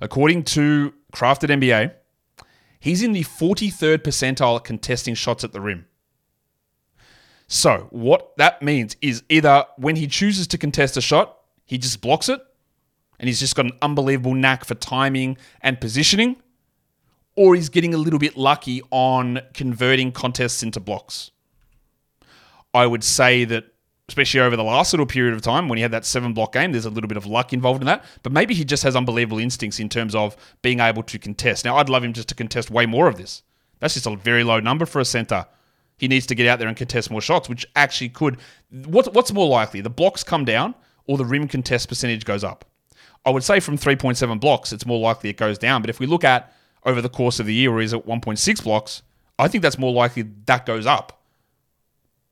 According 0.00 0.44
to 0.44 0.94
Crafted 1.12 1.50
NBA, 1.50 1.92
he's 2.78 3.02
in 3.02 3.12
the 3.12 3.24
43rd 3.24 3.98
percentile 3.98 4.62
contesting 4.62 5.14
shots 5.14 5.44
at 5.44 5.52
the 5.52 5.60
rim. 5.60 5.86
So, 7.46 7.88
what 7.90 8.36
that 8.36 8.62
means 8.62 8.96
is 9.00 9.22
either 9.30 9.64
when 9.78 9.96
he 9.96 10.06
chooses 10.06 10.46
to 10.48 10.58
contest 10.58 10.96
a 10.98 11.00
shot, 11.00 11.38
he 11.64 11.78
just 11.78 12.00
blocks 12.02 12.28
it, 12.28 12.40
and 13.18 13.26
he's 13.26 13.40
just 13.40 13.56
got 13.56 13.64
an 13.64 13.72
unbelievable 13.80 14.34
knack 14.34 14.64
for 14.64 14.74
timing 14.74 15.38
and 15.62 15.80
positioning, 15.80 16.36
or 17.36 17.54
he's 17.54 17.70
getting 17.70 17.94
a 17.94 17.98
little 17.98 18.18
bit 18.18 18.36
lucky 18.36 18.82
on 18.90 19.40
converting 19.54 20.12
contests 20.12 20.62
into 20.62 20.78
blocks. 20.78 21.30
I 22.74 22.86
would 22.86 23.02
say 23.02 23.44
that 23.46 23.72
especially 24.08 24.40
over 24.40 24.56
the 24.56 24.64
last 24.64 24.92
little 24.92 25.06
period 25.06 25.34
of 25.34 25.42
time 25.42 25.68
when 25.68 25.76
he 25.76 25.82
had 25.82 25.90
that 25.90 26.04
seven 26.04 26.32
block 26.32 26.52
game. 26.52 26.72
There's 26.72 26.86
a 26.86 26.90
little 26.90 27.08
bit 27.08 27.16
of 27.16 27.26
luck 27.26 27.52
involved 27.52 27.82
in 27.82 27.86
that, 27.86 28.04
but 28.22 28.32
maybe 28.32 28.54
he 28.54 28.64
just 28.64 28.82
has 28.82 28.96
unbelievable 28.96 29.38
instincts 29.38 29.78
in 29.78 29.88
terms 29.88 30.14
of 30.14 30.36
being 30.62 30.80
able 30.80 31.02
to 31.04 31.18
contest. 31.18 31.64
Now, 31.64 31.76
I'd 31.76 31.88
love 31.88 32.04
him 32.04 32.12
just 32.12 32.28
to 32.28 32.34
contest 32.34 32.70
way 32.70 32.86
more 32.86 33.06
of 33.06 33.16
this. 33.16 33.42
That's 33.80 33.94
just 33.94 34.06
a 34.06 34.16
very 34.16 34.44
low 34.44 34.60
number 34.60 34.86
for 34.86 35.00
a 35.00 35.04
center. 35.04 35.46
He 35.98 36.08
needs 36.08 36.26
to 36.26 36.34
get 36.34 36.46
out 36.46 36.58
there 36.58 36.68
and 36.68 36.76
contest 36.76 37.10
more 37.10 37.20
shots, 37.20 37.48
which 37.48 37.66
actually 37.76 38.08
could. 38.08 38.38
What, 38.70 39.12
what's 39.14 39.32
more 39.32 39.48
likely? 39.48 39.80
The 39.80 39.90
blocks 39.90 40.24
come 40.24 40.44
down 40.44 40.74
or 41.08 41.18
the 41.18 41.24
rim 41.24 41.48
contest 41.48 41.88
percentage 41.88 42.24
goes 42.24 42.44
up? 42.44 42.64
I 43.26 43.30
would 43.30 43.42
say 43.42 43.58
from 43.58 43.76
3.7 43.76 44.38
blocks, 44.38 44.72
it's 44.72 44.86
more 44.86 45.00
likely 45.00 45.30
it 45.30 45.36
goes 45.36 45.58
down. 45.58 45.82
But 45.82 45.90
if 45.90 45.98
we 45.98 46.06
look 46.06 46.22
at 46.22 46.52
over 46.84 47.02
the 47.02 47.08
course 47.08 47.40
of 47.40 47.46
the 47.46 47.54
year 47.54 47.72
where 47.72 47.80
he's 47.80 47.92
at 47.92 48.06
1.6 48.06 48.62
blocks, 48.62 49.02
I 49.38 49.48
think 49.48 49.62
that's 49.62 49.78
more 49.78 49.92
likely 49.92 50.22
that 50.46 50.64
goes 50.64 50.86
up 50.86 51.20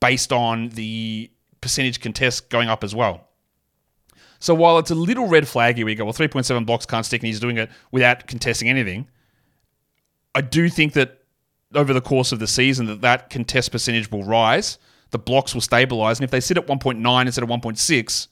based 0.00 0.32
on 0.32 0.68
the 0.70 1.30
percentage 1.60 2.00
contest 2.00 2.50
going 2.50 2.68
up 2.68 2.84
as 2.84 2.94
well. 2.94 3.28
So 4.38 4.54
while 4.54 4.78
it's 4.78 4.90
a 4.90 4.94
little 4.94 5.28
red 5.28 5.48
flag 5.48 5.76
here, 5.76 5.86
we 5.86 5.94
go, 5.94 6.04
well, 6.04 6.12
3.7 6.12 6.66
blocks 6.66 6.86
can't 6.86 7.06
stick, 7.06 7.22
and 7.22 7.26
he's 7.26 7.40
doing 7.40 7.56
it 7.56 7.70
without 7.90 8.26
contesting 8.26 8.68
anything. 8.68 9.08
I 10.34 10.42
do 10.42 10.68
think 10.68 10.92
that 10.92 11.22
over 11.74 11.92
the 11.92 12.00
course 12.00 12.32
of 12.32 12.38
the 12.38 12.46
season, 12.46 12.86
that 12.86 13.00
that 13.00 13.30
contest 13.30 13.72
percentage 13.72 14.10
will 14.10 14.24
rise. 14.24 14.78
The 15.10 15.18
blocks 15.18 15.54
will 15.54 15.62
stabilize, 15.62 16.18
and 16.18 16.24
if 16.24 16.30
they 16.30 16.40
sit 16.40 16.58
at 16.58 16.66
1.9 16.66 17.26
instead 17.26 17.42
of 17.42 17.48
1.6, 17.48 18.28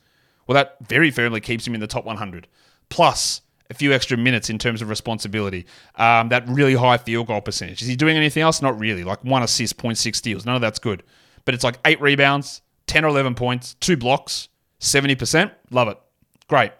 well, 0.46 0.54
that 0.54 0.76
very 0.86 1.10
firmly 1.10 1.40
keeps 1.40 1.66
him 1.66 1.74
in 1.74 1.80
the 1.80 1.86
top 1.86 2.04
100. 2.04 2.48
Plus 2.90 3.40
a 3.70 3.74
few 3.74 3.92
extra 3.92 4.16
minutes 4.16 4.50
in 4.50 4.58
terms 4.58 4.82
of 4.82 4.88
responsibility. 4.88 5.66
Um, 5.96 6.28
that 6.28 6.46
really 6.48 6.74
high 6.74 6.98
field 6.98 7.28
goal 7.28 7.40
percentage. 7.40 7.80
Is 7.80 7.88
he 7.88 7.96
doing 7.96 8.16
anything 8.16 8.42
else? 8.42 8.60
Not 8.60 8.78
really. 8.78 9.04
Like 9.04 9.24
one 9.24 9.42
assist, 9.42 9.78
0.6 9.78 10.14
steals. 10.14 10.44
None 10.44 10.54
of 10.54 10.60
that's 10.60 10.78
good. 10.78 11.02
But 11.44 11.54
it's 11.54 11.64
like 11.64 11.78
eight 11.84 12.00
rebounds, 12.00 12.62
10 12.86 13.04
or 13.04 13.08
11 13.08 13.34
points, 13.34 13.74
two 13.74 13.96
blocks, 13.96 14.48
70%. 14.80 15.50
Love 15.70 15.88
it. 15.88 15.98
Great. 16.48 16.72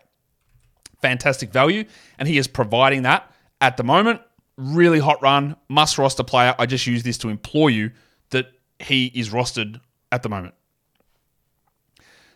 Fantastic 1.00 1.52
value. 1.52 1.84
And 2.18 2.28
he 2.28 2.38
is 2.38 2.46
providing 2.46 3.02
that 3.02 3.30
at 3.60 3.76
the 3.76 3.84
moment. 3.84 4.20
Really 4.56 5.00
hot 5.00 5.20
run, 5.20 5.56
must 5.68 5.98
roster 5.98 6.22
player. 6.22 6.54
I 6.58 6.66
just 6.66 6.86
use 6.86 7.02
this 7.02 7.18
to 7.18 7.28
implore 7.28 7.70
you 7.70 7.90
that 8.30 8.46
he 8.78 9.06
is 9.06 9.30
rostered 9.30 9.80
at 10.12 10.22
the 10.22 10.28
moment. 10.28 10.54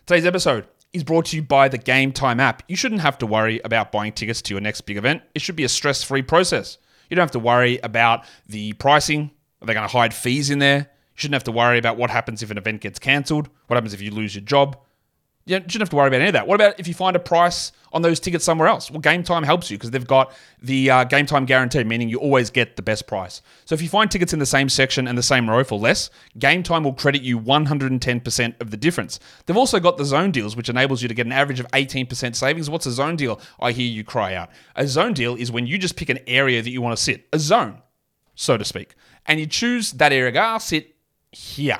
Today's 0.05 0.25
episode 0.25 0.67
is 0.91 1.03
brought 1.03 1.25
to 1.27 1.35
you 1.35 1.43
by 1.43 1.69
the 1.69 1.77
Game 1.77 2.11
Time 2.11 2.39
app. 2.39 2.63
You 2.67 2.75
shouldn't 2.75 3.01
have 3.01 3.17
to 3.19 3.25
worry 3.25 3.61
about 3.63 3.91
buying 3.91 4.11
tickets 4.11 4.41
to 4.43 4.53
your 4.53 4.59
next 4.59 4.81
big 4.81 4.97
event. 4.97 5.21
It 5.35 5.41
should 5.41 5.55
be 5.55 5.63
a 5.63 5.69
stress 5.69 6.03
free 6.03 6.23
process. 6.23 6.77
You 7.09 7.15
don't 7.15 7.23
have 7.23 7.31
to 7.31 7.39
worry 7.39 7.79
about 7.83 8.25
the 8.47 8.73
pricing. 8.73 9.31
Are 9.61 9.67
they 9.67 9.73
going 9.73 9.87
to 9.87 9.91
hide 9.91 10.13
fees 10.13 10.49
in 10.49 10.59
there? 10.59 10.89
Shouldn't 11.19 11.35
have 11.35 11.43
to 11.45 11.51
worry 11.51 11.77
about 11.77 11.97
what 11.97 12.09
happens 12.09 12.41
if 12.41 12.51
an 12.51 12.57
event 12.57 12.81
gets 12.81 12.99
cancelled, 12.99 13.49
what 13.67 13.75
happens 13.75 13.93
if 13.93 14.01
you 14.01 14.11
lose 14.11 14.35
your 14.35 14.43
job. 14.43 14.77
You 15.45 15.55
shouldn't 15.55 15.81
have 15.81 15.89
to 15.89 15.95
worry 15.95 16.09
about 16.09 16.19
any 16.19 16.27
of 16.27 16.33
that. 16.33 16.45
What 16.45 16.55
about 16.55 16.79
if 16.79 16.87
you 16.87 16.93
find 16.93 17.15
a 17.15 17.19
price 17.19 17.71
on 17.91 18.03
those 18.03 18.19
tickets 18.19 18.45
somewhere 18.45 18.67
else? 18.67 18.91
Well, 18.91 18.99
Game 18.99 19.23
Time 19.23 19.41
helps 19.41 19.71
you 19.71 19.77
because 19.77 19.89
they've 19.89 20.05
got 20.05 20.31
the 20.61 20.91
uh, 20.91 21.03
Game 21.05 21.25
Time 21.25 21.45
guarantee, 21.45 21.83
meaning 21.83 22.07
you 22.07 22.19
always 22.19 22.51
get 22.51 22.75
the 22.75 22.83
best 22.83 23.07
price. 23.07 23.41
So 23.65 23.73
if 23.73 23.81
you 23.81 23.89
find 23.89 24.11
tickets 24.11 24.31
in 24.31 24.37
the 24.37 24.45
same 24.45 24.69
section 24.69 25.07
and 25.07 25.17
the 25.17 25.23
same 25.23 25.49
row 25.49 25.63
for 25.63 25.79
less, 25.79 26.11
Game 26.37 26.61
Time 26.61 26.83
will 26.83 26.93
credit 26.93 27.23
you 27.23 27.39
110% 27.39 28.61
of 28.61 28.69
the 28.69 28.77
difference. 28.77 29.19
They've 29.45 29.57
also 29.57 29.79
got 29.79 29.97
the 29.97 30.05
zone 30.05 30.29
deals, 30.29 30.55
which 30.55 30.69
enables 30.69 31.01
you 31.01 31.07
to 31.07 31.15
get 31.15 31.25
an 31.25 31.31
average 31.31 31.59
of 31.59 31.67
18% 31.71 32.35
savings. 32.35 32.69
What's 32.69 32.85
a 32.85 32.91
zone 32.91 33.15
deal? 33.15 33.41
I 33.59 33.71
hear 33.71 33.89
you 33.89 34.03
cry 34.03 34.35
out. 34.35 34.49
A 34.75 34.85
zone 34.85 35.13
deal 35.13 35.35
is 35.35 35.51
when 35.51 35.65
you 35.65 35.79
just 35.79 35.95
pick 35.95 36.09
an 36.09 36.19
area 36.27 36.61
that 36.61 36.69
you 36.69 36.81
want 36.81 36.95
to 36.95 37.03
sit, 37.03 37.27
a 37.33 37.39
zone, 37.39 37.81
so 38.35 38.55
to 38.55 38.65
speak, 38.65 38.93
and 39.25 39.39
you 39.39 39.47
choose 39.47 39.93
that 39.93 40.13
area. 40.13 40.31
Go, 40.31 40.41
I'll 40.41 40.59
sit 40.59 40.95
here. 41.39 41.79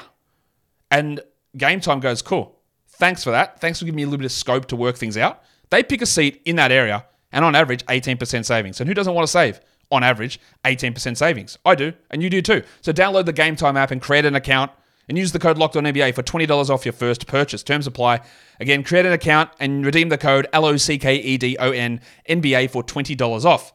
And 0.90 1.22
Game 1.58 1.80
Time 1.80 2.00
goes, 2.00 2.22
cool 2.22 2.60
Thanks 3.00 3.24
for 3.24 3.32
that. 3.32 3.62
Thanks 3.62 3.80
for 3.80 3.86
giving 3.86 3.96
me 3.96 4.04
a 4.04 4.06
little 4.06 4.18
bit 4.18 4.26
of 4.26 4.32
scope 4.34 4.66
to 4.68 4.76
work 4.76 4.98
things 4.98 5.18
out. 5.18 5.42
They 5.70 5.84
pick 5.84 6.02
a 6.02 6.06
seat 6.06 6.42
in 6.44 6.58
that 6.58 6.72
area, 6.72 7.06
and 7.32 7.46
on 7.46 7.56
average, 7.56 7.86
18% 7.86 8.44
savings. 8.44 8.82
And 8.82 8.90
who 8.90 8.94
doesn't 8.94 9.14
want 9.14 9.26
to 9.26 9.32
save? 9.32 9.62
On 9.90 10.04
average, 10.04 10.40
18% 10.66 11.16
savings. 11.16 11.58
I 11.66 11.76
do, 11.76 11.94
and 12.12 12.22
you 12.22 12.30
do 12.30 12.42
too. 12.42 12.62
So 12.82 12.92
download 12.92 13.26
the 13.26 13.34
Game 13.34 13.56
Time 13.56 13.78
app 13.78 13.92
and 13.92 14.02
create 14.02 14.26
an 14.26 14.36
account 14.36 14.72
and 15.08 15.18
use 15.18 15.32
the 15.32 15.40
code 15.40 15.58
Locked 15.58 15.78
On 15.78 15.86
NBA 15.86 16.14
for 16.14 16.22
$20 16.22 16.70
off 16.70 16.86
your 16.86 16.94
first 16.94 17.26
purchase. 17.26 17.64
Terms 17.64 17.88
apply. 17.88 18.20
Again, 18.60 18.84
create 18.84 19.06
an 19.06 19.14
account 19.14 19.50
and 19.62 19.86
redeem 19.86 20.10
the 20.10 20.18
code 20.18 20.48
L 20.52 20.66
O 20.66 20.76
C 20.76 20.98
K 20.98 21.16
E 21.16 21.38
D 21.38 21.58
O 21.58 21.72
N 21.72 22.02
NBA 22.28 22.70
for 22.70 22.84
$20 22.84 23.46
off. 23.46 23.74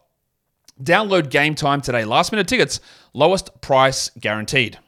Download 0.83 1.31
Game 1.31 1.55
Time 1.55 1.81
today. 1.81 2.05
Last 2.05 2.31
minute 2.31 2.47
tickets, 2.47 2.79
lowest 3.15 3.61
price 3.63 4.11
guaranteed. 4.21 4.79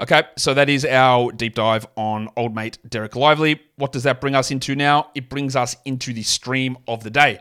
Okay, 0.00 0.24
so 0.36 0.54
that 0.54 0.68
is 0.68 0.84
our 0.84 1.30
deep 1.30 1.54
dive 1.54 1.86
on 1.96 2.28
old 2.36 2.52
mate 2.52 2.78
Dereck 2.88 3.14
Lively. 3.14 3.60
What 3.76 3.92
does 3.92 4.02
that 4.02 4.20
bring 4.20 4.34
us 4.34 4.50
into 4.50 4.74
now? 4.74 5.10
It 5.14 5.28
brings 5.28 5.54
us 5.54 5.76
into 5.84 6.12
the 6.12 6.24
stream 6.24 6.76
of 6.88 7.04
the 7.04 7.10
day. 7.10 7.40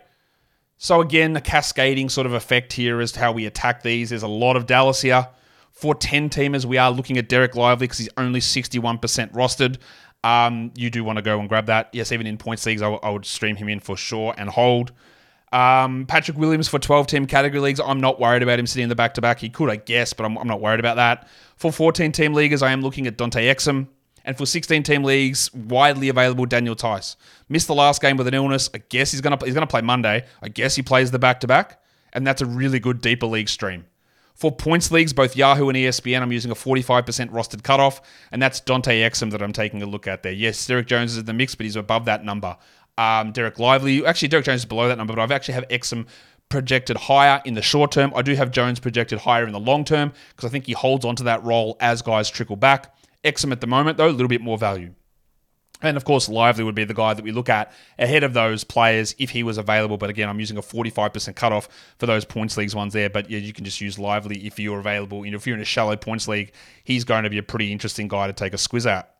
So, 0.78 1.02
again, 1.02 1.36
a 1.36 1.42
cascading 1.42 2.10
sort 2.10 2.28
of 2.28 2.34
effect 2.34 2.74
here 2.74 3.02
as 3.02 3.12
to 3.14 3.22
how 3.22 3.32
we 3.32 3.48
attack 3.48 3.82
these. 3.82 4.10
There's 4.10 4.22
a 4.22 4.28
lot 4.28 4.56
of 4.56 4.68
Dallas 4.68 5.02
here. 5.02 5.28
For 5.72 5.96
10 5.96 6.30
teamers, 6.30 6.66
we 6.66 6.78
are 6.78 6.92
looking 6.92 7.18
at 7.18 7.28
Dereck 7.28 7.56
Lively 7.56 7.86
because 7.86 7.98
he's 7.98 8.10
only 8.18 8.40
61% 8.40 9.00
rostered. 9.32 9.78
Um, 10.24 10.72
you 10.76 10.92
do 10.92 11.04
want 11.04 11.18
to 11.18 11.24
go 11.24 11.40
and 11.40 11.50
grab 11.50 11.66
that. 11.66 11.90
Yes, 11.92 12.12
even 12.12 12.28
in 12.28 12.38
points 12.38 12.66
leagues, 12.68 12.84
I, 12.84 12.86
w- 12.86 13.00
I 13.02 13.10
would 13.10 13.26
stream 13.26 13.56
him 13.56 13.68
in 13.68 13.80
for 13.80 13.98
sure 13.98 14.36
and 14.38 14.50
hold. 14.50 14.92
Um, 15.54 16.08
Patrick 16.08 16.36
Williams 16.36 16.68
for 16.68 16.80
12 16.80 17.06
team 17.06 17.28
category 17.28 17.62
leagues. 17.62 17.80
I'm 17.80 18.02
not 18.02 18.20
worried 18.20 18.42
about 18.42 18.58
him 18.58 18.66
sitting 18.66 18.84
in 18.84 18.90
the 18.90 18.96
back 18.96 19.14
to 19.14 19.22
back. 19.22 19.40
He 19.40 19.50
could, 19.50 19.70
I 19.70 19.76
guess, 19.76 20.12
but 20.12 20.26
I'm, 20.26 20.36
I'm, 20.40 20.48
not 20.48 20.60
worried 20.60 20.80
about 20.80 20.96
that. 20.96 21.28
For 21.58 21.72
14 21.72 22.12
team 22.12 22.34
leaguers, 22.34 22.64
I 22.64 22.72
am 22.72 22.82
looking 22.82 23.06
at 23.06 23.18
Dante 23.18 23.46
Exum. 23.46 23.88
And 24.26 24.36
for 24.36 24.48
16 24.48 24.82
team 24.82 25.04
leagues, 25.04 25.54
widely 25.54 26.10
available 26.10 26.48
Daniel 26.48 26.76
Theis. 26.76 27.18
Missed 27.50 27.68
the 27.68 27.76
last 27.76 28.02
game 28.02 28.18
with 28.18 28.28
an 28.28 28.34
illness. 28.34 28.68
I 28.74 28.80
guess 28.90 29.12
he's 29.12 29.22
gonna 29.22 29.38
he's 29.44 29.54
gonna 29.54 29.68
play 29.68 29.82
Monday. 29.82 30.26
I 30.42 30.50
guess 30.50 30.76
he 30.76 30.82
plays 30.82 31.12
the 31.12 31.20
back 31.20 31.42
to 31.42 31.48
back, 31.48 31.84
and 32.14 32.26
that's 32.26 32.42
a 32.42 32.46
really 32.46 32.80
good 32.80 33.02
deeper 33.02 33.28
league 33.28 33.50
stream. 33.50 33.86
For 34.34 34.52
points 34.52 34.92
leagues, 34.92 35.14
both 35.14 35.36
Yahoo 35.36 35.70
and 35.70 35.78
ESPN, 35.78 36.22
I'm 36.22 36.32
using 36.32 36.50
a 36.50 36.56
45% 36.56 37.30
rostered 37.30 37.64
cutoff, 37.64 38.02
and 38.32 38.42
that's 38.42 38.60
Dante 38.60 39.02
Exum 39.02 39.30
that 39.30 39.44
I'm 39.44 39.54
taking 39.54 39.84
a 39.84 39.86
look 39.86 40.08
at 40.08 40.24
there. 40.24 40.32
Yes, 40.32 40.66
Derrick 40.66 40.88
Jones 40.88 41.12
is 41.12 41.20
in 41.20 41.26
the 41.26 41.34
mix, 41.34 41.54
but 41.54 41.66
he's 41.66 41.76
above 41.76 42.06
that 42.06 42.26
number 42.26 42.58
um, 42.98 43.34
Dereck 43.34 43.60
Lively. 43.60 44.06
Actually, 44.06 44.28
Derrick 44.30 44.46
Jones 44.46 44.62
is 44.62 44.66
below 44.66 44.88
that 44.88 44.98
number, 44.98 45.14
but 45.14 45.22
I've 45.22 45.32
actually 45.32 45.56
have 45.56 45.68
Exum 45.70 46.08
projected 46.50 46.98
higher 46.98 47.42
in 47.46 47.56
the 47.56 47.62
short 47.62 47.92
term. 47.92 48.14
I 48.16 48.22
do 48.22 48.36
have 48.36 48.52
Jones 48.52 48.80
projected 48.80 49.20
higher 49.20 49.46
in 49.46 49.54
the 49.54 49.60
long 49.60 49.84
term 49.84 50.14
because 50.30 50.48
I 50.48 50.52
think 50.52 50.66
he 50.66 50.74
holds 50.74 51.06
onto 51.06 51.24
that 51.24 51.44
role 51.44 51.78
as 51.80 52.02
guys 52.02 52.30
trickle 52.30 52.56
back. 52.56 52.96
Exum 53.24 53.52
at 53.52 53.62
the 53.62 53.68
moment, 53.68 53.98
though, 53.98 54.10
a 54.10 54.12
little 54.12 54.28
bit 54.28 54.42
more 54.42 54.58
value. 54.58 54.94
And 55.84 55.98
of 55.98 56.06
course, 56.06 56.30
Lively 56.30 56.64
would 56.64 56.76
be 56.76 56.86
the 56.86 56.94
guy 56.94 57.14
that 57.14 57.24
we 57.24 57.32
look 57.32 57.50
at 57.50 57.74
ahead 58.00 58.24
of 58.24 58.34
those 58.34 58.64
players 58.64 59.14
if 59.20 59.32
he 59.32 59.44
was 59.44 59.58
available. 59.58 59.98
But 59.98 60.10
again, 60.10 60.30
I'm 60.30 60.40
using 60.40 60.58
a 60.58 60.62
45% 60.62 61.36
cutoff 61.36 61.68
for 62.00 62.06
those 62.06 62.24
points 62.24 62.56
leagues 62.56 62.74
ones 62.74 62.94
there. 62.94 63.10
But 63.10 63.30
yeah, 63.30 63.40
you 63.40 63.52
can 63.52 63.66
just 63.66 63.82
use 63.82 64.00
Lively 64.00 64.46
if 64.48 64.58
you're 64.60 64.80
available. 64.80 65.26
You 65.26 65.32
know, 65.32 65.38
if 65.38 65.46
you're 65.46 65.58
in 65.58 65.62
a 65.62 65.66
shallow 65.66 65.98
points 65.98 66.28
league, 66.28 66.54
he's 66.86 67.04
going 67.04 67.26
to 67.26 67.30
be 67.30 67.38
a 67.38 67.44
pretty 67.44 67.72
interesting 67.72 68.08
guy 68.08 68.28
to 68.28 68.34
take 68.34 68.54
a 68.54 68.58
squiz 68.58 68.90
at. 68.90 69.13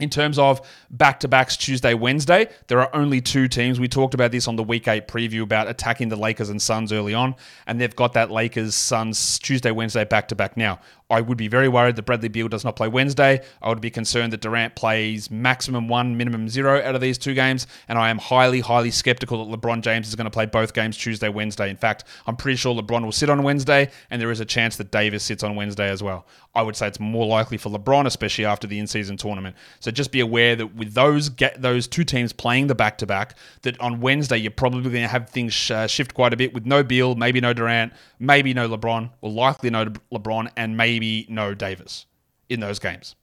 In 0.00 0.10
terms 0.10 0.38
of 0.38 0.60
back 0.90 1.20
to 1.20 1.28
backs 1.28 1.56
Tuesday, 1.56 1.94
Wednesday, 1.94 2.48
there 2.68 2.80
are 2.80 2.94
only 2.94 3.20
two 3.20 3.48
teams. 3.48 3.80
We 3.80 3.88
talked 3.88 4.14
about 4.14 4.30
this 4.30 4.46
on 4.46 4.56
the 4.56 4.62
week 4.62 4.86
eight 4.86 5.08
preview 5.08 5.42
about 5.42 5.68
attacking 5.68 6.08
the 6.08 6.16
Lakers 6.16 6.50
and 6.50 6.60
Suns 6.62 6.92
early 6.92 7.14
on, 7.14 7.34
and 7.66 7.80
they've 7.80 7.94
got 7.94 8.12
that 8.12 8.30
Lakers 8.30 8.74
Suns 8.74 9.38
Tuesday, 9.38 9.70
Wednesday 9.70 10.04
back 10.04 10.28
to 10.28 10.34
back 10.34 10.56
now. 10.56 10.78
I 11.10 11.22
would 11.22 11.38
be 11.38 11.48
very 11.48 11.68
worried 11.68 11.96
that 11.96 12.02
Bradley 12.02 12.28
Beal 12.28 12.48
does 12.48 12.64
not 12.64 12.76
play 12.76 12.86
Wednesday. 12.86 13.40
I 13.62 13.70
would 13.70 13.80
be 13.80 13.90
concerned 13.90 14.32
that 14.34 14.42
Durant 14.42 14.74
plays 14.74 15.30
maximum 15.30 15.88
one, 15.88 16.18
minimum 16.18 16.50
zero 16.50 16.82
out 16.82 16.94
of 16.94 17.00
these 17.00 17.16
two 17.16 17.32
games. 17.32 17.66
And 17.88 17.98
I 17.98 18.10
am 18.10 18.18
highly, 18.18 18.60
highly 18.60 18.90
skeptical 18.90 19.46
that 19.46 19.60
LeBron 19.60 19.80
James 19.80 20.08
is 20.08 20.14
going 20.14 20.26
to 20.26 20.30
play 20.30 20.44
both 20.44 20.74
games 20.74 20.98
Tuesday, 20.98 21.30
Wednesday. 21.30 21.70
In 21.70 21.76
fact, 21.76 22.04
I'm 22.26 22.36
pretty 22.36 22.56
sure 22.56 22.74
LeBron 22.74 23.04
will 23.04 23.12
sit 23.12 23.30
on 23.30 23.42
Wednesday, 23.42 23.90
and 24.10 24.20
there 24.20 24.30
is 24.30 24.40
a 24.40 24.44
chance 24.44 24.76
that 24.76 24.90
Davis 24.90 25.24
sits 25.24 25.42
on 25.42 25.56
Wednesday 25.56 25.88
as 25.88 26.02
well. 26.02 26.26
I 26.54 26.62
would 26.62 26.76
say 26.76 26.88
it's 26.88 27.00
more 27.00 27.26
likely 27.26 27.56
for 27.56 27.70
LeBron, 27.70 28.04
especially 28.06 28.44
after 28.44 28.66
the 28.66 28.78
in-season 28.78 29.16
tournament. 29.16 29.56
So 29.80 29.90
just 29.90 30.12
be 30.12 30.20
aware 30.20 30.56
that 30.56 30.74
with 30.74 30.92
those 30.92 31.28
get 31.28 31.62
those 31.62 31.86
two 31.86 32.04
teams 32.04 32.32
playing 32.32 32.66
the 32.66 32.74
back-to-back, 32.74 33.34
that 33.62 33.80
on 33.80 34.00
Wednesday 34.00 34.38
you're 34.38 34.50
probably 34.50 34.82
going 34.82 34.94
to 34.94 35.08
have 35.08 35.30
things 35.30 35.70
uh, 35.70 35.86
shift 35.86 36.14
quite 36.14 36.34
a 36.34 36.36
bit 36.36 36.52
with 36.52 36.66
no 36.66 36.82
Beal, 36.82 37.14
maybe 37.14 37.40
no 37.40 37.52
Durant, 37.52 37.92
maybe 38.18 38.52
no 38.52 38.68
LeBron, 38.68 39.10
or 39.20 39.30
likely 39.30 39.70
no 39.70 39.86
LeBron, 40.12 40.50
and 40.56 40.76
maybe 40.76 40.97
maybe 40.98 41.26
no 41.28 41.54
Davis 41.54 42.06
in 42.48 42.58
those 42.60 42.78
games. 42.80 43.14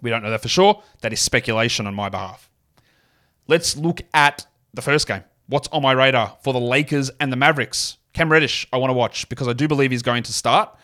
We 0.00 0.10
don't 0.10 0.22
know 0.22 0.30
that 0.30 0.40
for 0.40 0.48
sure. 0.48 0.82
That 1.02 1.12
is 1.12 1.20
speculation 1.20 1.86
on 1.86 1.94
my 1.94 2.08
behalf. 2.08 2.50
Let's 3.46 3.76
look 3.76 4.00
at 4.14 4.46
the 4.72 4.82
first 4.82 5.06
game. 5.06 5.22
What's 5.48 5.68
on 5.68 5.82
my 5.82 5.92
radar 5.92 6.38
for 6.42 6.52
the 6.52 6.60
Lakers 6.60 7.10
and 7.20 7.30
the 7.30 7.36
Mavericks? 7.36 7.98
Cam 8.14 8.32
Reddish, 8.32 8.66
I 8.72 8.78
want 8.78 8.90
to 8.90 8.94
watch 8.94 9.28
because 9.28 9.48
I 9.48 9.52
do 9.52 9.68
believe 9.68 9.90
he's 9.90 10.02
going 10.02 10.22
to 10.22 10.32
start. 10.32 10.74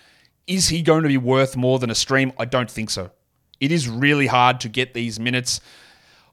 Is 0.47 0.69
he 0.69 0.83
going 0.83 1.03
to 1.03 1.09
be 1.09 1.17
worth 1.17 1.57
more 1.57 1.79
than 1.79 1.91
a 1.91 1.95
stream? 1.95 2.33
I 2.39 2.45
don't 2.45 2.71
think 2.71 2.91
so. 2.91 3.11
It 3.59 3.73
is 3.73 3.89
really 3.89 4.27
hard 4.27 4.61
to 4.61 4.69
get 4.69 4.95
these 4.95 5.19
minutes 5.19 5.61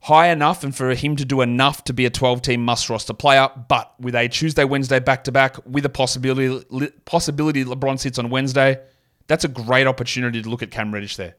high 0.02 0.28
enough 0.28 0.64
and 0.64 0.76
for 0.76 0.94
him 0.94 1.16
to 1.16 1.26
do 1.26 1.42
enough 1.42 1.84
to 1.86 1.94
be 1.94 2.06
a 2.06 2.10
12 2.10 2.42
team 2.42 2.64
must 2.64 2.90
roster 2.90 3.14
player. 3.14 3.50
But 3.68 3.94
with 4.00 4.16
a 4.16 4.28
Tuesday, 4.28 4.64
Wednesday 4.64 5.00
back 5.00 5.24
to 5.24 5.32
back, 5.32 5.58
with 5.66 5.86
a 5.86 5.90
possibility 5.90 6.64
possibility 7.06 7.66
LeBron 7.66 8.00
sits 8.00 8.20
on 8.20 8.30
Wednesday, 8.30 8.80
that's 9.28 9.44
a 9.44 9.48
great 9.48 9.88
opportunity 9.88 10.42
to 10.42 10.50
look 10.50 10.62
at 10.62 10.72
Cam 10.72 10.94
Reddish 10.94 11.16
there. 11.16 11.36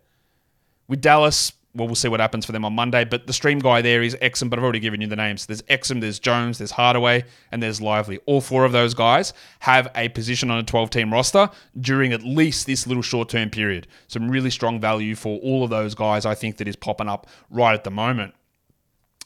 With 0.88 1.00
Dallas, 1.00 1.52
well, 1.76 1.87
we'll 1.87 1.95
see 1.95 2.09
what 2.09 2.21
happens 2.21 2.47
for 2.47 2.52
them 2.52 2.64
on 2.64 2.75
Monday. 2.75 3.05
But 3.05 3.26
the 3.26 3.33
stream 3.35 3.59
guy 3.59 3.83
there 3.83 4.02
is 4.02 4.16
Exum, 4.16 4.49
but 4.49 4.59
I've 4.59 4.64
already 4.64 4.81
given 4.81 5.02
you 5.02 5.07
the 5.07 5.16
names. 5.16 5.45
There's 5.45 5.62
Exum, 5.62 6.00
there's 6.00 6.19
Jones, 6.19 6.59
there's 6.59 6.71
Hardaway, 6.71 7.25
and 7.52 7.62
there's 7.62 7.83
Lively. 7.83 8.19
All 8.25 8.40
four 8.40 8.64
of 8.64 8.73
those 8.73 8.95
guys 8.95 9.35
have 9.61 9.88
a 9.95 10.09
position 10.09 10.50
on 10.50 10.59
a 10.59 10.62
12 10.62 10.88
team 10.88 11.12
roster 11.12 11.50
during 11.78 12.12
at 12.12 12.23
least 12.23 12.66
this 12.66 12.87
little 12.87 13.02
short 13.02 13.28
term 13.28 13.50
period. 13.50 13.87
Some 14.09 14.31
really 14.31 14.50
strong 14.50 14.81
value 14.81 15.14
for 15.14 15.38
all 15.40 15.64
of 15.64 15.71
those 15.71 15.95
guys, 15.95 16.25
I 16.25 16.35
think, 16.35 16.57
that 16.57 16.69
is 16.69 16.76
popping 16.76 17.09
up 17.09 17.26
right 17.50 17.75
at 17.75 17.85
the 17.85 17.90
moment. 17.90 18.35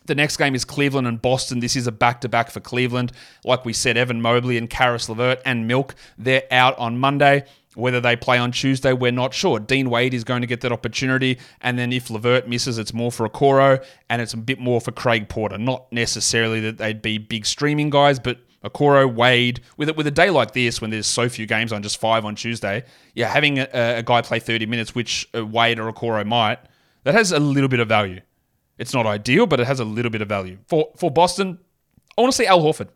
The 0.07 0.15
next 0.17 0.39
game 0.39 0.57
is 0.57 0.65
Cleveland 0.65 1.07
and 1.07 1.23
Boston. 1.23 1.61
This 1.61 1.77
is 1.77 1.87
a 1.87 1.93
back 1.93 2.21
to 2.23 2.29
back 2.29 2.51
for 2.51 2.59
Cleveland. 2.59 3.13
Like 3.45 3.65
we 3.65 3.73
said, 3.73 3.97
Evan 3.97 4.21
Mobley 4.21 4.57
and 4.57 4.69
Caris 4.69 5.09
LeVert 5.09 5.41
and 5.45 5.69
Milk, 5.69 5.95
they're 6.19 6.43
out 6.51 6.77
on 6.79 6.99
Monday. 6.99 7.45
Whether 7.81 8.01
they 8.01 8.17
play 8.17 8.39
on 8.39 8.53
Tuesday, 8.53 8.93
we're 8.93 9.13
not 9.13 9.35
sure. 9.35 9.59
Dean 9.59 9.91
Wade 9.91 10.15
is 10.15 10.25
going 10.25 10.41
to 10.43 10.47
get 10.47 10.61
that 10.61 10.73
opportunity. 10.73 11.39
And 11.61 11.79
then 11.79 11.93
if 11.93 12.11
LeVert 12.11 12.49
misses, 12.49 12.79
it's 12.79 12.93
more 12.93 13.11
for 13.11 13.29
Okoro 13.29 13.85
and 14.09 14.23
it's 14.23 14.35
a 14.35 14.37
bit 14.37 14.59
more 14.59 14.81
for 14.81 14.93
Craig 14.93 15.29
Porter. 15.29 15.59
Not 15.59 15.93
necessarily 15.93 16.61
that 16.61 16.79
they'd 16.79 17.03
be 17.03 17.19
big 17.19 17.47
streaming 17.47 17.91
guys, 17.91 18.19
but 18.19 18.39
Okoro, 18.65 19.13
Wade, 19.13 19.61
with 19.77 19.89
it 19.89 19.97
with 19.97 20.07
a 20.07 20.11
day 20.11 20.31
like 20.31 20.53
this 20.53 20.81
when 20.81 20.91
there's 20.91 21.07
so 21.07 21.29
few 21.29 21.47
games 21.47 21.73
on 21.73 21.83
just 21.83 21.99
five 21.99 22.25
on 22.25 22.35
Tuesday, 22.35 22.85
yeah, 23.15 23.27
having 23.29 23.59
a, 23.59 23.69
a 23.73 24.03
guy 24.03 24.21
play 24.21 24.39
30 24.39 24.67
minutes, 24.67 24.95
which 24.95 25.27
uh, 25.35 25.45
Wade 25.45 25.79
or 25.79 25.91
Okoro 25.91 26.27
might, 26.27 26.59
that 27.05 27.15
has 27.15 27.33
a 27.33 27.39
little 27.39 27.69
bit 27.69 27.81
of 27.81 27.89
value. 27.89 28.21
It's 28.79 28.93
not 28.93 29.07
ideal, 29.07 29.47
but 29.47 29.61
it 29.61 29.67
has 29.67 29.81
a 29.81 29.85
little 29.85 30.11
bit 30.11 30.23
of 30.23 30.29
value. 30.29 30.59
For 30.67 30.91
for 30.97 31.11
Boston, 31.11 31.59
see 32.31 32.47
Al 32.47 32.61
Horford. 32.61 32.89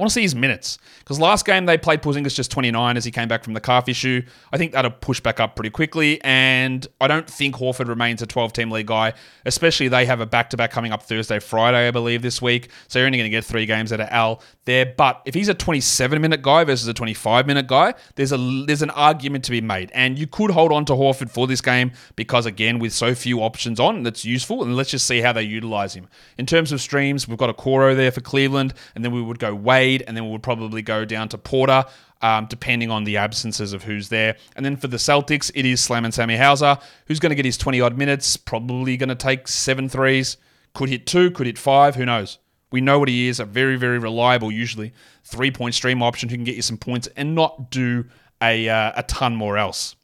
I 0.00 0.02
want 0.02 0.12
to 0.12 0.14
see 0.14 0.22
his 0.22 0.34
minutes 0.34 0.78
because 1.00 1.20
last 1.20 1.44
game 1.44 1.66
they 1.66 1.76
played 1.76 2.00
Porzingis 2.00 2.34
just 2.34 2.50
29 2.50 2.96
as 2.96 3.04
he 3.04 3.10
came 3.10 3.28
back 3.28 3.44
from 3.44 3.52
the 3.52 3.60
calf 3.60 3.86
issue. 3.86 4.22
I 4.50 4.56
think 4.56 4.72
that'll 4.72 4.92
push 4.92 5.20
back 5.20 5.40
up 5.40 5.56
pretty 5.56 5.68
quickly, 5.68 6.18
and 6.24 6.86
I 7.02 7.06
don't 7.06 7.28
think 7.28 7.56
Horford 7.56 7.86
remains 7.88 8.22
a 8.22 8.26
12 8.26 8.54
team 8.54 8.70
league 8.70 8.86
guy. 8.86 9.12
Especially 9.44 9.88
they 9.88 10.06
have 10.06 10.20
a 10.20 10.24
back 10.24 10.48
to 10.50 10.56
back 10.56 10.70
coming 10.70 10.90
up 10.90 11.02
Thursday, 11.02 11.38
Friday, 11.38 11.86
I 11.86 11.90
believe 11.90 12.22
this 12.22 12.40
week. 12.40 12.70
So 12.88 12.98
you're 12.98 13.04
only 13.04 13.18
going 13.18 13.30
to 13.30 13.36
get 13.36 13.44
three 13.44 13.66
games 13.66 13.92
out 13.92 14.00
of 14.00 14.08
Al 14.08 14.40
there. 14.64 14.86
But 14.86 15.20
if 15.26 15.34
he's 15.34 15.50
a 15.50 15.54
27 15.54 16.18
minute 16.18 16.40
guy 16.40 16.64
versus 16.64 16.88
a 16.88 16.94
25 16.94 17.46
minute 17.46 17.66
guy, 17.66 17.92
there's 18.14 18.32
a 18.32 18.38
there's 18.66 18.80
an 18.80 18.90
argument 18.90 19.44
to 19.44 19.50
be 19.50 19.60
made, 19.60 19.90
and 19.92 20.18
you 20.18 20.26
could 20.26 20.50
hold 20.50 20.72
on 20.72 20.86
to 20.86 20.94
Horford 20.94 21.30
for 21.30 21.46
this 21.46 21.60
game 21.60 21.92
because 22.16 22.46
again 22.46 22.78
with 22.78 22.94
so 22.94 23.14
few 23.14 23.40
options 23.40 23.78
on, 23.78 24.02
that's 24.02 24.24
useful. 24.24 24.62
And 24.62 24.76
let's 24.76 24.92
just 24.92 25.06
see 25.06 25.20
how 25.20 25.34
they 25.34 25.42
utilize 25.42 25.92
him 25.92 26.08
in 26.38 26.46
terms 26.46 26.72
of 26.72 26.80
streams. 26.80 27.28
We've 27.28 27.36
got 27.36 27.54
Okoro 27.54 27.94
there 27.94 28.10
for 28.10 28.22
Cleveland, 28.22 28.72
and 28.94 29.04
then 29.04 29.12
we 29.12 29.20
would 29.20 29.38
go 29.38 29.54
way 29.54 29.89
And 30.06 30.16
then 30.16 30.28
we'll 30.28 30.38
probably 30.38 30.82
go 30.82 31.04
down 31.04 31.28
to 31.30 31.38
Porter, 31.38 31.84
um, 32.22 32.46
depending 32.46 32.90
on 32.90 33.04
the 33.04 33.16
absences 33.16 33.72
of 33.72 33.84
who's 33.84 34.08
there. 34.08 34.36
And 34.56 34.64
then 34.64 34.76
for 34.76 34.88
the 34.88 34.96
Celtics, 34.96 35.50
it 35.54 35.64
is 35.64 35.80
Slam 35.80 36.04
and 36.04 36.14
Sammy 36.14 36.36
Hauser, 36.36 36.78
who's 37.06 37.20
going 37.20 37.30
to 37.30 37.36
get 37.36 37.44
his 37.44 37.56
20 37.56 37.80
odd 37.80 37.98
minutes, 37.98 38.36
probably 38.36 38.96
going 38.96 39.08
to 39.08 39.14
take 39.14 39.48
seven 39.48 39.88
threes, 39.88 40.36
could 40.74 40.88
hit 40.88 41.06
two, 41.06 41.30
could 41.30 41.46
hit 41.46 41.58
five, 41.58 41.96
who 41.96 42.06
knows. 42.06 42.38
We 42.70 42.80
know 42.80 42.98
what 42.98 43.08
he 43.08 43.28
is, 43.28 43.40
a 43.40 43.44
very, 43.44 43.76
very 43.76 43.98
reliable, 43.98 44.52
usually 44.52 44.92
three 45.24 45.50
point 45.50 45.74
stream 45.74 46.02
option 46.02 46.28
who 46.28 46.36
can 46.36 46.44
get 46.44 46.56
you 46.56 46.62
some 46.62 46.76
points 46.76 47.08
and 47.16 47.34
not 47.34 47.70
do 47.70 48.04
a, 48.42 48.68
uh, 48.68 48.92
a 48.96 49.02
ton 49.02 49.34
more 49.34 49.58
else. 49.58 49.96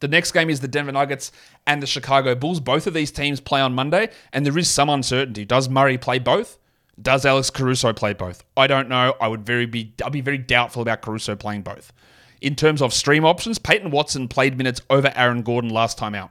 The 0.00 0.08
next 0.08 0.32
game 0.32 0.50
is 0.50 0.60
the 0.60 0.68
Denver 0.68 0.92
Nuggets 0.92 1.32
and 1.66 1.82
the 1.82 1.86
Chicago 1.86 2.34
Bulls. 2.34 2.60
Both 2.60 2.86
of 2.86 2.94
these 2.94 3.10
teams 3.10 3.40
play 3.40 3.60
on 3.60 3.74
Monday, 3.74 4.10
and 4.32 4.46
there 4.46 4.56
is 4.56 4.70
some 4.70 4.88
uncertainty. 4.88 5.44
Does 5.44 5.68
Murray 5.68 5.98
play 5.98 6.18
both? 6.18 6.57
Does 7.00 7.24
Alex 7.24 7.50
Caruso 7.50 7.92
play 7.92 8.12
both? 8.12 8.44
I 8.56 8.66
don't 8.66 8.88
know. 8.88 9.14
I 9.20 9.28
would 9.28 9.44
very 9.44 9.66
be 9.66 9.94
I'd 10.04 10.12
be 10.12 10.20
very 10.20 10.38
doubtful 10.38 10.82
about 10.82 11.02
Caruso 11.02 11.36
playing 11.36 11.62
both. 11.62 11.92
In 12.40 12.54
terms 12.54 12.82
of 12.82 12.92
stream 12.92 13.24
options, 13.24 13.58
Peyton 13.58 13.90
Watson 13.90 14.28
played 14.28 14.56
minutes 14.56 14.80
over 14.90 15.12
Aaron 15.14 15.42
Gordon 15.42 15.70
last 15.70 15.98
time 15.98 16.14
out. 16.14 16.30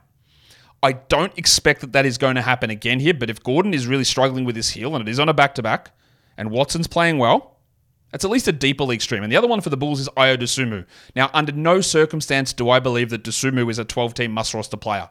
I 0.84 0.94
don't 0.94 1.38
expect 1.38 1.82
that 1.82 1.94
that 1.94 2.06
is 2.06 2.18
going 2.18 2.36
to 2.36 2.42
happen 2.42 2.70
again 2.70 3.00
here, 3.00 3.14
but 3.14 3.30
if 3.30 3.44
Gordon 3.44 3.74
is 3.74 3.88
really 3.88 4.04
struggling 4.04 4.46
with 4.46 4.56
his 4.56 4.70
heel 4.70 4.96
and 4.96 5.08
it 5.08 5.12
is 5.12 5.20
on 5.20 5.28
a 5.28 5.34
back 5.34 5.56
to 5.56 5.64
back, 5.64 5.92
and 6.38 6.52
Watson's 6.52 6.88
playing 6.88 7.18
well, 7.18 7.58
it's 8.14 8.24
at 8.24 8.32
least 8.32 8.48
a 8.48 8.52
deeper 8.52 8.84
league 8.84 9.02
stream. 9.02 9.24
And 9.24 9.32
the 9.32 9.38
other 9.38 9.48
one 9.48 9.60
for 9.60 9.70
the 9.70 9.78
Bulls 9.78 10.00
is 10.00 10.08
Ayo 10.10 10.38
Dosunmu. 10.38 10.86
Now, 11.16 11.30
under 11.34 11.52
no 11.52 11.82
circumstance 11.82 12.54
do 12.54 12.70
I 12.70 12.80
believe 12.80 13.10
that 13.10 13.24
Dosunmu 13.24 13.70
is 13.70 13.80
a 13.80 13.86
12 13.86 14.14
team 14.14 14.32
must 14.32 14.54
roster 14.54 14.78
player. 14.78 15.10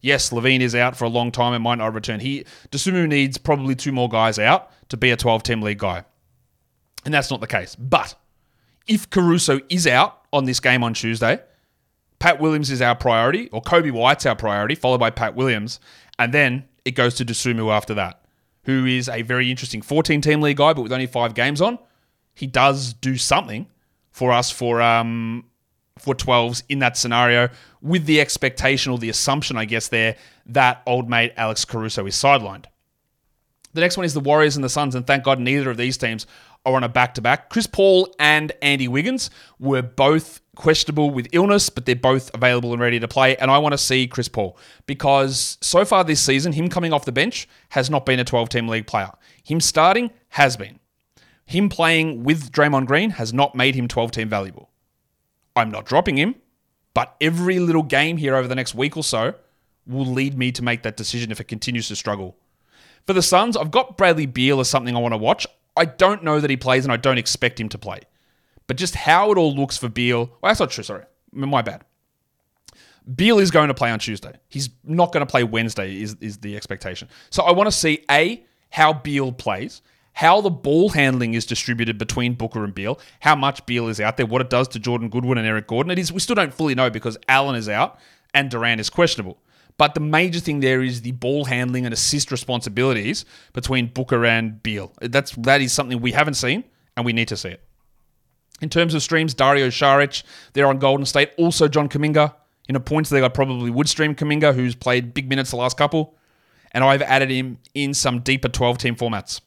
Yes, 0.00 0.30
LaVine 0.30 0.60
is 0.60 0.74
out 0.74 0.96
for 0.96 1.04
a 1.04 1.08
long 1.08 1.32
time 1.32 1.52
and 1.52 1.62
might 1.62 1.78
not 1.78 1.94
return. 1.94 2.20
He 2.20 2.44
Dosunmu 2.70 3.08
needs 3.08 3.38
probably 3.38 3.74
two 3.74 3.92
more 3.92 4.08
guys 4.08 4.38
out 4.38 4.70
to 4.88 4.96
be 4.96 5.10
a 5.10 5.16
12 5.16 5.42
team 5.42 5.62
league 5.62 5.78
guy. 5.78 6.04
And 7.04 7.14
that's 7.14 7.30
not 7.30 7.40
the 7.40 7.46
case. 7.46 7.74
But 7.76 8.14
if 8.86 9.08
Caruso 9.10 9.60
is 9.68 9.86
out 9.86 10.22
on 10.32 10.44
this 10.44 10.60
game 10.60 10.82
on 10.82 10.94
Tuesday, 10.94 11.40
Pat 12.18 12.40
Williams 12.40 12.70
is 12.70 12.80
our 12.82 12.94
priority, 12.94 13.48
or 13.50 13.62
Coby 13.62 13.92
White's 13.92 14.26
our 14.26 14.36
priority, 14.36 14.74
followed 14.74 14.98
by 14.98 15.10
Pat 15.10 15.34
Williams, 15.34 15.80
and 16.18 16.32
then 16.32 16.64
it 16.84 16.92
goes 16.92 17.14
to 17.16 17.24
Dosunmu 17.24 17.70
after 17.70 17.94
that, 17.94 18.22
who 18.64 18.86
is 18.86 19.08
a 19.08 19.22
very 19.22 19.50
interesting 19.50 19.82
14 19.82 20.20
team 20.20 20.40
league 20.40 20.56
guy, 20.56 20.72
but 20.72 20.82
with 20.82 20.92
only 20.92 21.06
five 21.06 21.34
games 21.34 21.60
on 21.60 21.78
he 22.36 22.46
does 22.46 22.92
do 22.92 23.16
something 23.16 23.66
for 24.12 24.30
us 24.30 24.50
for 24.50 24.80
um 24.80 25.44
for 25.98 26.14
12s 26.14 26.62
in 26.68 26.80
that 26.80 26.96
scenario 26.96 27.48
with 27.80 28.06
the 28.06 28.20
expectation 28.20 28.92
or 28.92 28.98
the 28.98 29.08
assumption, 29.08 29.56
I 29.56 29.64
guess, 29.64 29.88
there 29.88 30.16
that 30.46 30.82
old 30.86 31.08
mate 31.08 31.32
Alex 31.36 31.64
Caruso 31.64 32.06
is 32.06 32.14
sidelined. 32.14 32.66
The 33.72 33.80
next 33.80 33.96
one 33.96 34.06
is 34.06 34.14
the 34.14 34.20
Warriors 34.20 34.56
and 34.56 34.64
the 34.64 34.70
Suns, 34.70 34.94
and 34.94 35.06
thank 35.06 35.24
God 35.24 35.38
neither 35.38 35.70
of 35.70 35.76
these 35.76 35.98
teams 35.98 36.26
are 36.64 36.74
on 36.74 36.82
a 36.82 36.88
back 36.88 37.14
to 37.14 37.20
back. 37.20 37.50
Chris 37.50 37.66
Paul 37.66 38.12
and 38.18 38.52
Andy 38.62 38.88
Wiggins 38.88 39.30
were 39.58 39.82
both 39.82 40.40
questionable 40.56 41.10
with 41.10 41.28
illness, 41.32 41.68
but 41.68 41.86
they're 41.86 41.94
both 41.94 42.30
available 42.34 42.72
and 42.72 42.80
ready 42.80 42.98
to 42.98 43.06
play. 43.06 43.36
And 43.36 43.50
I 43.50 43.58
want 43.58 43.72
to 43.72 43.78
see 43.78 44.06
Chris 44.08 44.28
Paul 44.28 44.58
because 44.86 45.58
so 45.60 45.84
far 45.84 46.02
this 46.04 46.20
season, 46.20 46.52
him 46.52 46.68
coming 46.68 46.92
off 46.92 47.04
the 47.04 47.12
bench 47.12 47.48
has 47.70 47.88
not 47.88 48.04
been 48.04 48.18
a 48.18 48.24
12 48.24 48.48
team 48.48 48.66
league 48.66 48.86
player. 48.86 49.12
Him 49.44 49.60
starting 49.60 50.10
has 50.30 50.56
been. 50.56 50.80
Him 51.44 51.68
playing 51.68 52.24
with 52.24 52.50
Draymond 52.50 52.86
Green 52.86 53.10
has 53.10 53.32
not 53.32 53.54
made 53.54 53.76
him 53.76 53.86
12 53.86 54.10
team 54.10 54.28
valuable. 54.28 54.70
I'm 55.56 55.70
not 55.70 55.86
dropping 55.86 56.18
him, 56.18 56.36
but 56.94 57.16
every 57.20 57.58
little 57.58 57.82
game 57.82 58.18
here 58.18 58.36
over 58.36 58.46
the 58.46 58.54
next 58.54 58.74
week 58.74 58.96
or 58.96 59.02
so 59.02 59.34
will 59.86 60.06
lead 60.06 60.36
me 60.36 60.52
to 60.52 60.62
make 60.62 60.82
that 60.82 60.96
decision 60.96 61.30
if 61.30 61.40
it 61.40 61.48
continues 61.48 61.88
to 61.88 61.96
struggle. 61.96 62.36
For 63.06 63.12
the 63.12 63.22
Suns, 63.22 63.56
I've 63.56 63.70
got 63.70 63.96
Bradley 63.96 64.26
Beal 64.26 64.60
as 64.60 64.68
something 64.68 64.94
I 64.94 65.00
want 65.00 65.14
to 65.14 65.18
watch. 65.18 65.46
I 65.76 65.84
don't 65.84 66.22
know 66.22 66.40
that 66.40 66.50
he 66.50 66.56
plays 66.56 66.84
and 66.84 66.92
I 66.92 66.96
don't 66.96 67.18
expect 67.18 67.60
him 67.60 67.68
to 67.70 67.78
play. 67.78 68.00
But 68.66 68.76
just 68.76 68.94
how 68.94 69.30
it 69.30 69.38
all 69.38 69.54
looks 69.54 69.76
for 69.76 69.88
Beal, 69.88 70.26
well, 70.26 70.50
that's 70.50 70.60
not 70.60 70.70
true, 70.70 70.84
sorry. 70.84 71.04
My 71.32 71.62
bad. 71.62 71.84
Beal 73.14 73.38
is 73.38 73.52
going 73.52 73.68
to 73.68 73.74
play 73.74 73.90
on 73.90 74.00
Tuesday. 74.00 74.32
He's 74.48 74.70
not 74.82 75.12
going 75.12 75.24
to 75.24 75.30
play 75.30 75.44
Wednesday, 75.44 76.02
is, 76.02 76.16
is 76.20 76.38
the 76.38 76.56
expectation. 76.56 77.08
So 77.30 77.44
I 77.44 77.52
want 77.52 77.68
to 77.68 77.72
see 77.76 78.04
A, 78.10 78.44
how 78.70 78.92
Beal 78.92 79.30
plays, 79.30 79.82
how 80.16 80.40
the 80.40 80.50
ball 80.50 80.88
handling 80.88 81.34
is 81.34 81.44
distributed 81.44 81.98
between 81.98 82.32
Booker 82.32 82.64
and 82.64 82.74
Beal, 82.74 82.98
how 83.20 83.36
much 83.36 83.66
Beal 83.66 83.88
is 83.88 84.00
out 84.00 84.16
there, 84.16 84.24
what 84.24 84.40
it 84.40 84.48
does 84.48 84.66
to 84.68 84.78
Jordan 84.78 85.10
Goodwin 85.10 85.36
and 85.36 85.46
Eric 85.46 85.66
Gordon. 85.66 85.90
It 85.90 85.98
is 85.98 86.10
we 86.10 86.20
still 86.20 86.34
don't 86.34 86.54
fully 86.54 86.74
know 86.74 86.88
because 86.88 87.18
Allen 87.28 87.54
is 87.54 87.68
out 87.68 87.98
and 88.32 88.50
Durant 88.50 88.80
is 88.80 88.88
questionable. 88.88 89.36
But 89.76 89.92
the 89.92 90.00
major 90.00 90.40
thing 90.40 90.60
there 90.60 90.82
is 90.82 91.02
the 91.02 91.12
ball 91.12 91.44
handling 91.44 91.84
and 91.84 91.92
assist 91.92 92.32
responsibilities 92.32 93.26
between 93.52 93.88
Booker 93.88 94.24
and 94.24 94.62
Beal. 94.62 94.90
That's 95.02 95.32
that 95.32 95.60
is 95.60 95.74
something 95.74 96.00
we 96.00 96.12
haven't 96.12 96.34
seen 96.34 96.64
and 96.96 97.04
we 97.04 97.12
need 97.12 97.28
to 97.28 97.36
see 97.36 97.50
it. 97.50 97.62
In 98.62 98.70
terms 98.70 98.94
of 98.94 99.02
streams, 99.02 99.34
Dario 99.34 99.68
Saric, 99.68 100.22
they're 100.54 100.66
on 100.66 100.78
Golden 100.78 101.04
State. 101.04 101.32
Also 101.36 101.68
John 101.68 101.90
Kuminga. 101.90 102.34
In 102.70 102.74
a 102.74 102.80
points 102.80 103.12
league, 103.12 103.22
I 103.22 103.28
probably 103.28 103.70
would 103.70 103.88
stream 103.88 104.14
Kuminga, 104.14 104.54
who's 104.54 104.74
played 104.74 105.12
big 105.12 105.28
minutes 105.28 105.50
the 105.50 105.56
last 105.56 105.76
couple. 105.76 106.16
And 106.72 106.82
I've 106.82 107.02
added 107.02 107.30
him 107.30 107.58
in 107.74 107.92
some 107.92 108.20
deeper 108.20 108.48
12 108.48 108.78
team 108.78 108.96
formats. 108.96 109.42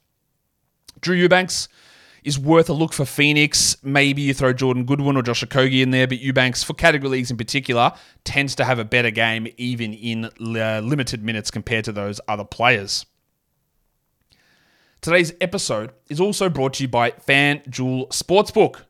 Drew 1.01 1.15
Eubanks 1.15 1.67
is 2.23 2.37
worth 2.37 2.69
a 2.69 2.73
look 2.73 2.93
for 2.93 3.05
Phoenix. 3.05 3.77
Maybe 3.83 4.21
you 4.21 4.33
throw 4.33 4.53
Jordan 4.53 4.85
Goodwin 4.85 5.15
or 5.15 5.21
Josh 5.21 5.43
Okogie 5.43 5.81
in 5.81 5.91
there, 5.91 6.07
but 6.07 6.19
Eubanks, 6.19 6.63
for 6.63 6.73
category 6.73 7.09
leagues 7.09 7.31
in 7.31 7.37
particular, 7.37 7.93
tends 8.23 8.55
to 8.55 8.65
have 8.65 8.79
a 8.79 8.85
better 8.85 9.11
game 9.11 9.47
even 9.57 9.93
in 9.93 10.25
uh, 10.25 10.81
limited 10.83 11.23
minutes 11.23 11.49
compared 11.49 11.85
to 11.85 11.91
those 11.91 12.19
other 12.27 12.43
players. 12.43 13.05
Today's 15.01 15.33
episode 15.39 15.91
is 16.09 16.19
also 16.19 16.49
brought 16.49 16.73
to 16.73 16.83
you 16.83 16.89
by 16.89 17.11
FanDuel 17.11 18.09
Sportsbook. 18.09 18.83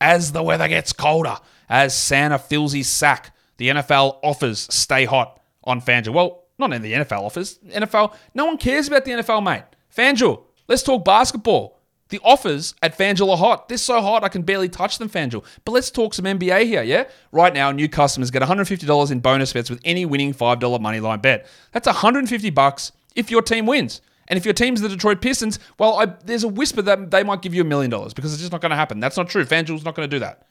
As 0.00 0.32
the 0.32 0.42
weather 0.42 0.68
gets 0.68 0.92
colder, 0.92 1.38
as 1.68 1.96
Santa 1.96 2.38
fills 2.38 2.72
his 2.72 2.88
sack, 2.88 3.34
the 3.58 3.68
NFL 3.68 4.18
offers 4.22 4.66
stay 4.74 5.04
hot 5.04 5.40
on 5.64 5.80
FanDuel. 5.80 6.14
Well, 6.14 6.44
not 6.58 6.72
in 6.72 6.82
the 6.82 6.92
NFL 6.92 7.20
offers. 7.20 7.58
NFL, 7.66 8.14
no 8.34 8.46
one 8.46 8.56
cares 8.56 8.88
about 8.88 9.04
the 9.04 9.12
NFL, 9.12 9.42
mate. 9.42 9.64
FanDuel, 9.94 10.42
Let's 10.68 10.82
talk 10.82 11.04
basketball. 11.04 11.76
The 12.08 12.20
offers 12.22 12.74
at 12.82 12.96
FanDuel 12.96 13.30
are 13.30 13.36
hot. 13.36 13.68
They're 13.68 13.78
so 13.78 14.00
hot 14.00 14.22
I 14.22 14.28
can 14.28 14.42
barely 14.42 14.68
touch 14.68 14.98
them, 14.98 15.08
FanDuel. 15.08 15.44
But 15.64 15.72
let's 15.72 15.90
talk 15.90 16.14
some 16.14 16.24
NBA 16.24 16.66
here, 16.66 16.82
yeah? 16.82 17.04
Right 17.32 17.52
now, 17.52 17.72
new 17.72 17.88
customers 17.88 18.30
get 18.30 18.42
$150 18.42 19.10
in 19.10 19.20
bonus 19.20 19.52
bets 19.52 19.70
with 19.70 19.80
any 19.84 20.04
winning 20.04 20.32
$5 20.32 20.60
moneyline 20.60 21.20
bet. 21.20 21.46
That's 21.72 21.86
150 21.86 22.50
bucks 22.50 22.92
if 23.16 23.30
your 23.30 23.42
team 23.42 23.66
wins. 23.66 24.00
And 24.28 24.36
if 24.36 24.44
your 24.44 24.54
team's 24.54 24.80
the 24.80 24.88
Detroit 24.88 25.20
Pistons, 25.20 25.58
well, 25.78 25.98
I, 25.98 26.06
there's 26.24 26.44
a 26.44 26.48
whisper 26.48 26.82
that 26.82 27.10
they 27.10 27.22
might 27.22 27.42
give 27.42 27.54
you 27.54 27.62
a 27.62 27.64
million 27.64 27.90
dollars 27.90 28.14
because 28.14 28.32
it's 28.32 28.42
just 28.42 28.52
not 28.52 28.60
going 28.60 28.70
to 28.70 28.76
happen. 28.76 29.00
That's 29.00 29.16
not 29.16 29.28
true. 29.28 29.44
FanDuel's 29.44 29.84
not 29.84 29.94
going 29.94 30.08
to 30.08 30.14
do 30.14 30.20
that. 30.20 30.46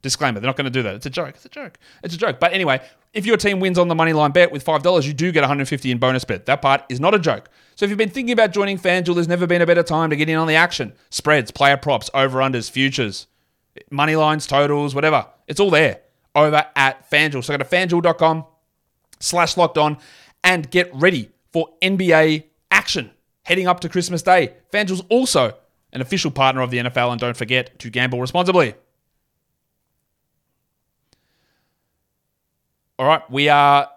Disclaimer, 0.00 0.38
they're 0.38 0.48
not 0.48 0.56
going 0.56 0.66
to 0.66 0.70
do 0.70 0.82
that. 0.84 0.94
It's 0.94 1.06
a 1.06 1.10
joke. 1.10 1.30
It's 1.34 1.44
a 1.44 1.48
joke. 1.48 1.78
It's 2.04 2.14
a 2.14 2.18
joke. 2.18 2.38
But 2.38 2.52
anyway, 2.52 2.80
if 3.12 3.26
your 3.26 3.36
team 3.36 3.58
wins 3.58 3.78
on 3.78 3.88
the 3.88 3.96
money 3.96 4.12
line 4.12 4.30
bet 4.30 4.52
with 4.52 4.64
$5, 4.64 5.04
you 5.04 5.12
do 5.12 5.32
get 5.32 5.40
150 5.40 5.90
in 5.90 5.98
bonus 5.98 6.24
bet. 6.24 6.46
That 6.46 6.62
part 6.62 6.84
is 6.88 7.00
not 7.00 7.14
a 7.14 7.18
joke. 7.18 7.48
So 7.74 7.84
if 7.84 7.90
you've 7.90 7.98
been 7.98 8.10
thinking 8.10 8.32
about 8.32 8.52
joining 8.52 8.78
FanDuel, 8.78 9.14
there's 9.14 9.28
never 9.28 9.46
been 9.46 9.60
a 9.60 9.66
better 9.66 9.82
time 9.82 10.10
to 10.10 10.16
get 10.16 10.28
in 10.28 10.36
on 10.36 10.46
the 10.46 10.54
action. 10.54 10.92
Spreads, 11.10 11.50
player 11.50 11.76
props, 11.76 12.10
over-unders, 12.14 12.70
futures, 12.70 13.26
money 13.90 14.14
lines, 14.14 14.46
totals, 14.46 14.94
whatever. 14.94 15.26
It's 15.48 15.58
all 15.58 15.70
there 15.70 16.00
over 16.34 16.64
at 16.76 17.10
FanDuel. 17.10 17.42
So 17.42 17.56
go 17.56 17.58
to 17.58 17.64
FanDuel.com 17.64 18.44
slash 19.18 19.56
locked 19.56 19.78
on 19.78 19.98
and 20.44 20.70
get 20.70 20.94
ready 20.94 21.30
for 21.52 21.70
NBA 21.82 22.44
action 22.70 23.10
heading 23.42 23.66
up 23.66 23.80
to 23.80 23.88
Christmas 23.88 24.22
Day. 24.22 24.54
FanDuel's 24.72 25.02
also 25.08 25.54
an 25.92 26.00
official 26.00 26.30
partner 26.30 26.60
of 26.60 26.70
the 26.70 26.78
NFL 26.78 27.10
and 27.10 27.20
don't 27.20 27.36
forget 27.36 27.78
to 27.80 27.90
gamble 27.90 28.20
responsibly. 28.20 28.74
All 32.98 33.06
right, 33.06 33.28
we 33.30 33.48
are 33.48 33.88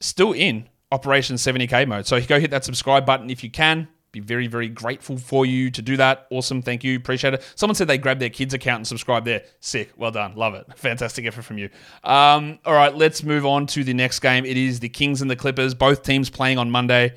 still 0.00 0.32
in 0.32 0.68
Operation 0.90 1.36
70K 1.36 1.88
mode. 1.88 2.06
So 2.06 2.20
go 2.20 2.38
hit 2.38 2.50
that 2.50 2.64
subscribe 2.64 3.06
button 3.06 3.30
if 3.30 3.42
you 3.42 3.50
can. 3.50 3.88
Be 4.12 4.20
very, 4.20 4.46
very 4.46 4.68
grateful 4.68 5.16
for 5.16 5.46
you 5.46 5.70
to 5.70 5.80
do 5.80 5.96
that. 5.96 6.26
Awesome. 6.30 6.60
Thank 6.60 6.84
you. 6.84 6.98
Appreciate 6.98 7.32
it. 7.32 7.50
Someone 7.54 7.74
said 7.74 7.88
they 7.88 7.96
grabbed 7.96 8.20
their 8.20 8.28
kids' 8.28 8.52
account 8.52 8.80
and 8.80 8.86
subscribed 8.86 9.26
there. 9.26 9.42
Sick. 9.60 9.90
Well 9.96 10.10
done. 10.10 10.36
Love 10.36 10.52
it. 10.52 10.66
Fantastic 10.76 11.24
effort 11.24 11.42
from 11.42 11.56
you. 11.56 11.70
Um, 12.04 12.58
all 12.66 12.74
right, 12.74 12.94
let's 12.94 13.22
move 13.22 13.46
on 13.46 13.66
to 13.68 13.82
the 13.82 13.94
next 13.94 14.18
game. 14.18 14.44
It 14.44 14.58
is 14.58 14.80
the 14.80 14.90
Kings 14.90 15.22
and 15.22 15.30
the 15.30 15.36
Clippers. 15.36 15.72
Both 15.72 16.02
teams 16.02 16.28
playing 16.28 16.58
on 16.58 16.70
Monday. 16.70 17.14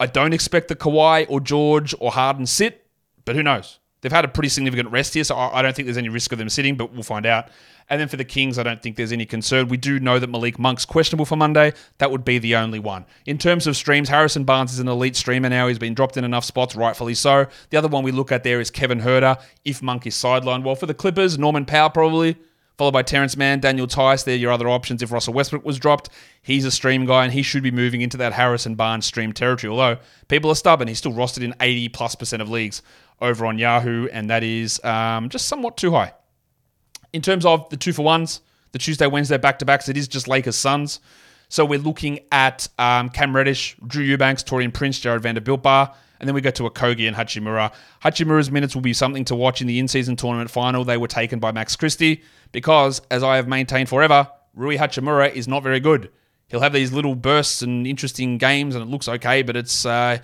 I 0.00 0.06
don't 0.06 0.32
expect 0.32 0.66
the 0.66 0.74
Kawhi 0.74 1.26
or 1.28 1.38
George 1.38 1.94
or 2.00 2.10
Harden 2.10 2.46
sit, 2.46 2.84
but 3.24 3.36
who 3.36 3.44
knows? 3.44 3.78
They've 4.00 4.10
had 4.10 4.24
a 4.24 4.28
pretty 4.28 4.48
significant 4.48 4.90
rest 4.90 5.14
here, 5.14 5.24
so 5.24 5.36
I 5.36 5.62
don't 5.62 5.74
think 5.74 5.86
there's 5.86 5.96
any 5.96 6.08
risk 6.08 6.32
of 6.32 6.38
them 6.38 6.48
sitting, 6.48 6.76
but 6.76 6.92
we'll 6.92 7.04
find 7.04 7.24
out. 7.24 7.46
And 7.90 8.00
then 8.00 8.08
for 8.08 8.16
the 8.16 8.24
Kings, 8.24 8.58
I 8.58 8.62
don't 8.62 8.82
think 8.82 8.96
there's 8.96 9.12
any 9.12 9.26
concern. 9.26 9.68
We 9.68 9.76
do 9.76 10.00
know 10.00 10.18
that 10.18 10.30
Malik 10.30 10.58
Monk's 10.58 10.84
questionable 10.84 11.26
for 11.26 11.36
Monday. 11.36 11.72
That 11.98 12.10
would 12.10 12.24
be 12.24 12.38
the 12.38 12.56
only 12.56 12.78
one. 12.78 13.04
In 13.26 13.38
terms 13.38 13.66
of 13.66 13.76
streams, 13.76 14.08
Harrison 14.08 14.44
Barnes 14.44 14.72
is 14.72 14.78
an 14.78 14.88
elite 14.88 15.16
streamer 15.16 15.48
now. 15.48 15.68
He's 15.68 15.78
been 15.78 15.94
dropped 15.94 16.16
in 16.16 16.24
enough 16.24 16.44
spots, 16.44 16.74
rightfully 16.74 17.14
so. 17.14 17.46
The 17.70 17.76
other 17.76 17.88
one 17.88 18.02
we 18.02 18.12
look 18.12 18.32
at 18.32 18.42
there 18.42 18.60
is 18.60 18.70
Kevin 18.70 19.00
Huerter. 19.00 19.40
if 19.64 19.82
Monk 19.82 20.06
is 20.06 20.14
sidelined. 20.14 20.64
Well, 20.64 20.76
for 20.76 20.86
the 20.86 20.94
Clippers, 20.94 21.38
Norman 21.38 21.66
Powell 21.66 21.90
probably 21.90 22.36
followed 22.76 22.92
by 22.92 23.02
Terrence 23.02 23.36
Mann, 23.36 23.60
Daniel 23.60 23.86
Theis. 23.86 24.24
They're 24.24 24.36
your 24.36 24.52
other 24.52 24.68
options 24.68 25.02
if 25.02 25.12
Russell 25.12 25.34
Westbrook 25.34 25.64
was 25.64 25.78
dropped. 25.78 26.08
He's 26.42 26.64
a 26.64 26.70
stream 26.70 27.06
guy, 27.06 27.24
and 27.24 27.32
he 27.32 27.42
should 27.42 27.62
be 27.62 27.70
moving 27.70 28.00
into 28.00 28.16
that 28.18 28.32
Harrison 28.32 28.74
Barnes 28.74 29.06
stream 29.06 29.32
territory. 29.32 29.70
Although 29.70 29.98
people 30.28 30.50
are 30.50 30.56
stubborn, 30.56 30.88
he's 30.88 30.98
still 30.98 31.12
rostered 31.12 31.44
in 31.44 31.54
80 31.60 31.90
plus 31.90 32.14
percent 32.14 32.42
of 32.42 32.50
leagues 32.50 32.82
over 33.20 33.46
on 33.46 33.58
Yahoo, 33.58 34.08
and 34.08 34.28
that 34.30 34.42
is 34.42 34.82
um, 34.84 35.28
just 35.28 35.46
somewhat 35.46 35.76
too 35.76 35.92
high. 35.92 36.12
In 37.14 37.22
terms 37.22 37.46
of 37.46 37.68
the 37.68 37.76
two 37.76 37.92
for 37.92 38.02
ones, 38.02 38.40
the 38.72 38.78
Tuesday, 38.80 39.06
Wednesday 39.06 39.38
back 39.38 39.60
to 39.60 39.64
backs, 39.64 39.88
it 39.88 39.96
is 39.96 40.08
just 40.08 40.26
Lakers 40.26 40.56
Suns. 40.56 40.98
So 41.48 41.64
we're 41.64 41.78
looking 41.78 42.18
at 42.32 42.66
um, 42.76 43.08
Cam 43.08 43.36
Reddish, 43.36 43.76
Drew 43.86 44.02
Eubanks, 44.02 44.42
Taurean 44.42 44.74
Prince, 44.74 44.98
Jarred 44.98 45.22
Vanderbilt 45.22 45.62
Bar, 45.62 45.94
and 46.18 46.26
then 46.26 46.34
we 46.34 46.40
go 46.40 46.50
to 46.50 46.64
Okogie 46.64 47.06
and 47.06 47.16
Hachimura. 47.16 47.72
Hachimura's 48.02 48.50
minutes 48.50 48.74
will 48.74 48.82
be 48.82 48.92
something 48.92 49.24
to 49.26 49.36
watch 49.36 49.60
in 49.60 49.68
the 49.68 49.78
in-season 49.78 50.16
tournament 50.16 50.50
final. 50.50 50.82
They 50.82 50.96
were 50.96 51.06
taken 51.06 51.38
by 51.38 51.52
Max 51.52 51.76
Christie 51.76 52.24
because, 52.50 53.00
as 53.12 53.22
I 53.22 53.36
have 53.36 53.46
maintained 53.46 53.88
forever, 53.88 54.28
Rui 54.52 54.76
Hachimura 54.76 55.32
is 55.32 55.46
not 55.46 55.62
very 55.62 55.78
good. 55.78 56.10
He'll 56.48 56.62
have 56.62 56.72
these 56.72 56.92
little 56.92 57.14
bursts 57.14 57.62
and 57.62 57.86
interesting 57.86 58.38
games, 58.38 58.74
and 58.74 58.82
it 58.82 58.90
looks 58.90 59.06
okay, 59.06 59.42
but 59.42 59.54
it's 59.54 59.86
uh, 59.86 60.18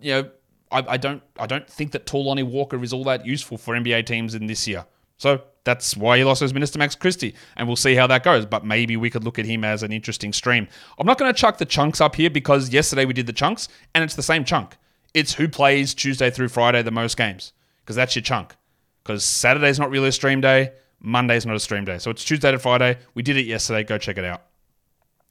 you 0.00 0.12
know 0.12 0.30
I, 0.70 0.84
I 0.90 0.96
don't 0.96 1.24
I 1.40 1.48
don't 1.48 1.68
think 1.68 1.90
that 1.90 2.06
tall 2.06 2.26
Lonnie 2.26 2.44
Walker 2.44 2.80
is 2.84 2.92
all 2.92 3.02
that 3.04 3.26
useful 3.26 3.58
for 3.58 3.74
NBA 3.74 4.06
teams 4.06 4.36
in 4.36 4.46
this 4.46 4.68
year. 4.68 4.86
So 5.16 5.42
that's 5.64 5.96
why 5.96 6.18
he 6.18 6.24
lost 6.24 6.42
minutes 6.54 6.72
to 6.72 6.78
Max 6.78 6.94
Christie, 6.94 7.34
and 7.56 7.68
we'll 7.68 7.76
see 7.76 7.94
how 7.94 8.06
that 8.06 8.24
goes. 8.24 8.46
But 8.46 8.64
maybe 8.64 8.96
we 8.96 9.10
could 9.10 9.24
look 9.24 9.38
at 9.38 9.44
him 9.44 9.64
as 9.64 9.82
an 9.82 9.92
interesting 9.92 10.32
stream. 10.32 10.68
I'm 10.98 11.06
not 11.06 11.18
going 11.18 11.32
to 11.32 11.38
chuck 11.38 11.58
the 11.58 11.66
chunks 11.66 12.00
up 12.00 12.16
here 12.16 12.30
because 12.30 12.70
yesterday 12.70 13.04
we 13.04 13.12
did 13.12 13.26
the 13.26 13.32
chunks, 13.32 13.68
and 13.94 14.02
it's 14.02 14.14
the 14.14 14.22
same 14.22 14.44
chunk. 14.44 14.76
It's 15.12 15.34
who 15.34 15.48
plays 15.48 15.94
Tuesday 15.94 16.30
through 16.30 16.48
Friday 16.48 16.82
the 16.82 16.90
most 16.90 17.16
games 17.16 17.52
because 17.82 17.96
that's 17.96 18.14
your 18.14 18.22
chunk. 18.22 18.56
Because 19.02 19.24
Saturday's 19.24 19.78
not 19.78 19.90
really 19.90 20.08
a 20.08 20.12
stream 20.12 20.40
day, 20.40 20.72
Monday's 21.00 21.46
not 21.46 21.56
a 21.56 21.60
stream 21.60 21.84
day, 21.84 21.98
so 21.98 22.10
it's 22.10 22.24
Tuesday 22.24 22.52
to 22.52 22.58
Friday. 22.58 22.98
We 23.14 23.22
did 23.22 23.36
it 23.36 23.46
yesterday. 23.46 23.82
Go 23.82 23.98
check 23.98 24.18
it 24.18 24.24
out. 24.24 24.42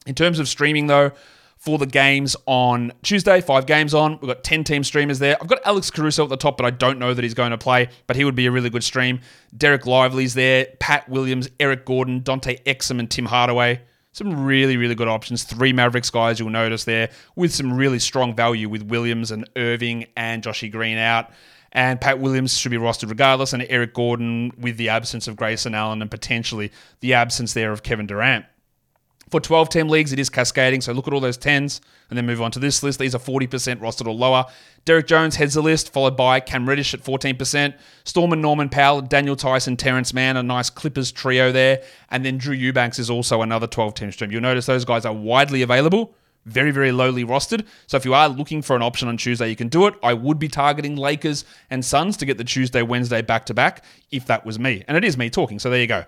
In 0.06 0.14
terms 0.14 0.38
of 0.38 0.48
streaming, 0.48 0.86
though, 0.86 1.12
for 1.60 1.76
the 1.76 1.86
games 1.86 2.34
on 2.46 2.90
Tuesday. 3.02 3.42
Five 3.42 3.66
games 3.66 3.92
on. 3.92 4.18
We've 4.20 4.28
got 4.28 4.42
10 4.42 4.64
team 4.64 4.82
streamers 4.82 5.18
there. 5.18 5.36
I've 5.40 5.46
got 5.46 5.60
Alex 5.66 5.90
Caruso 5.90 6.24
at 6.24 6.30
the 6.30 6.38
top, 6.38 6.56
but 6.56 6.64
I 6.64 6.70
don't 6.70 6.98
know 6.98 7.12
that 7.12 7.22
he's 7.22 7.34
going 7.34 7.50
to 7.50 7.58
play, 7.58 7.90
but 8.06 8.16
he 8.16 8.24
would 8.24 8.34
be 8.34 8.46
a 8.46 8.50
really 8.50 8.70
good 8.70 8.82
stream. 8.82 9.20
Dereck 9.54 9.84
Lively's 9.84 10.32
there. 10.32 10.68
Pat 10.80 11.06
Williams, 11.08 11.50
Eric 11.60 11.84
Gordon, 11.84 12.22
Dante 12.22 12.56
Exum, 12.64 12.98
and 12.98 13.10
Tim 13.10 13.26
Hardaway. 13.26 13.82
Some 14.12 14.44
really, 14.44 14.78
really 14.78 14.94
good 14.94 15.06
options. 15.06 15.44
Three 15.44 15.74
Mavericks 15.74 16.08
guys 16.08 16.40
you'll 16.40 16.48
notice 16.48 16.84
there 16.84 17.10
with 17.36 17.54
some 17.54 17.72
really 17.72 17.98
strong 17.98 18.34
value 18.34 18.68
with 18.68 18.82
Williams 18.84 19.30
and 19.30 19.48
Irving 19.54 20.06
and 20.16 20.42
Joshy 20.42 20.72
Green 20.72 20.96
out. 20.96 21.30
And 21.72 22.00
Pat 22.00 22.18
Williams 22.18 22.56
should 22.56 22.70
be 22.70 22.78
rostered 22.78 23.10
regardless, 23.10 23.52
and 23.52 23.64
Eric 23.68 23.94
Gordon 23.94 24.50
with 24.58 24.78
the 24.78 24.88
absence 24.88 25.28
of 25.28 25.36
Grayson 25.36 25.74
Allen 25.74 26.00
and 26.00 26.10
potentially 26.10 26.72
the 27.00 27.14
absence 27.14 27.52
there 27.52 27.70
of 27.70 27.82
Kevin 27.82 28.06
Durant. 28.06 28.46
For 29.30 29.40
12 29.40 29.68
team 29.68 29.88
leagues, 29.88 30.12
it 30.12 30.18
is 30.18 30.28
cascading. 30.28 30.80
So 30.80 30.92
look 30.92 31.06
at 31.06 31.14
all 31.14 31.20
those 31.20 31.38
10s 31.38 31.80
and 32.08 32.16
then 32.16 32.26
move 32.26 32.42
on 32.42 32.50
to 32.50 32.58
this 32.58 32.82
list. 32.82 32.98
These 32.98 33.14
are 33.14 33.18
40% 33.18 33.48
rostered 33.78 34.06
or 34.08 34.14
lower. 34.14 34.44
Derrick 34.84 35.06
Jones 35.06 35.36
heads 35.36 35.54
the 35.54 35.62
list, 35.62 35.92
followed 35.92 36.16
by 36.16 36.40
Cam 36.40 36.68
Reddish 36.68 36.94
at 36.94 37.04
14%. 37.04 37.74
Storm 38.02 38.32
and 38.32 38.42
Norman 38.42 38.68
Powell, 38.68 39.02
Daniel 39.02 39.36
Tyson, 39.36 39.76
Terrence 39.76 40.12
Mann, 40.12 40.36
a 40.36 40.42
nice 40.42 40.68
Clippers 40.68 41.12
trio 41.12 41.52
there. 41.52 41.82
And 42.10 42.24
then 42.24 42.38
Drew 42.38 42.54
Eubanks 42.54 42.98
is 42.98 43.08
also 43.08 43.42
another 43.42 43.68
12 43.68 43.94
team 43.94 44.10
stream. 44.10 44.32
You'll 44.32 44.40
notice 44.40 44.66
those 44.66 44.84
guys 44.84 45.04
are 45.04 45.14
widely 45.14 45.62
available, 45.62 46.12
very, 46.46 46.72
very 46.72 46.90
lowly 46.90 47.24
rostered. 47.24 47.64
So 47.86 47.96
if 47.96 48.04
you 48.04 48.14
are 48.14 48.28
looking 48.28 48.62
for 48.62 48.74
an 48.74 48.82
option 48.82 49.06
on 49.06 49.16
Tuesday, 49.16 49.48
you 49.48 49.56
can 49.56 49.68
do 49.68 49.86
it. 49.86 49.94
I 50.02 50.12
would 50.12 50.40
be 50.40 50.48
targeting 50.48 50.96
Lakers 50.96 51.44
and 51.70 51.84
Suns 51.84 52.16
to 52.16 52.26
get 52.26 52.36
the 52.36 52.44
Tuesday, 52.44 52.82
Wednesday 52.82 53.22
back 53.22 53.46
to 53.46 53.54
back 53.54 53.84
if 54.10 54.26
that 54.26 54.44
was 54.44 54.58
me. 54.58 54.82
And 54.88 54.96
it 54.96 55.04
is 55.04 55.16
me 55.16 55.30
talking. 55.30 55.60
So 55.60 55.70
there 55.70 55.80
you 55.80 55.86
go. 55.86 56.04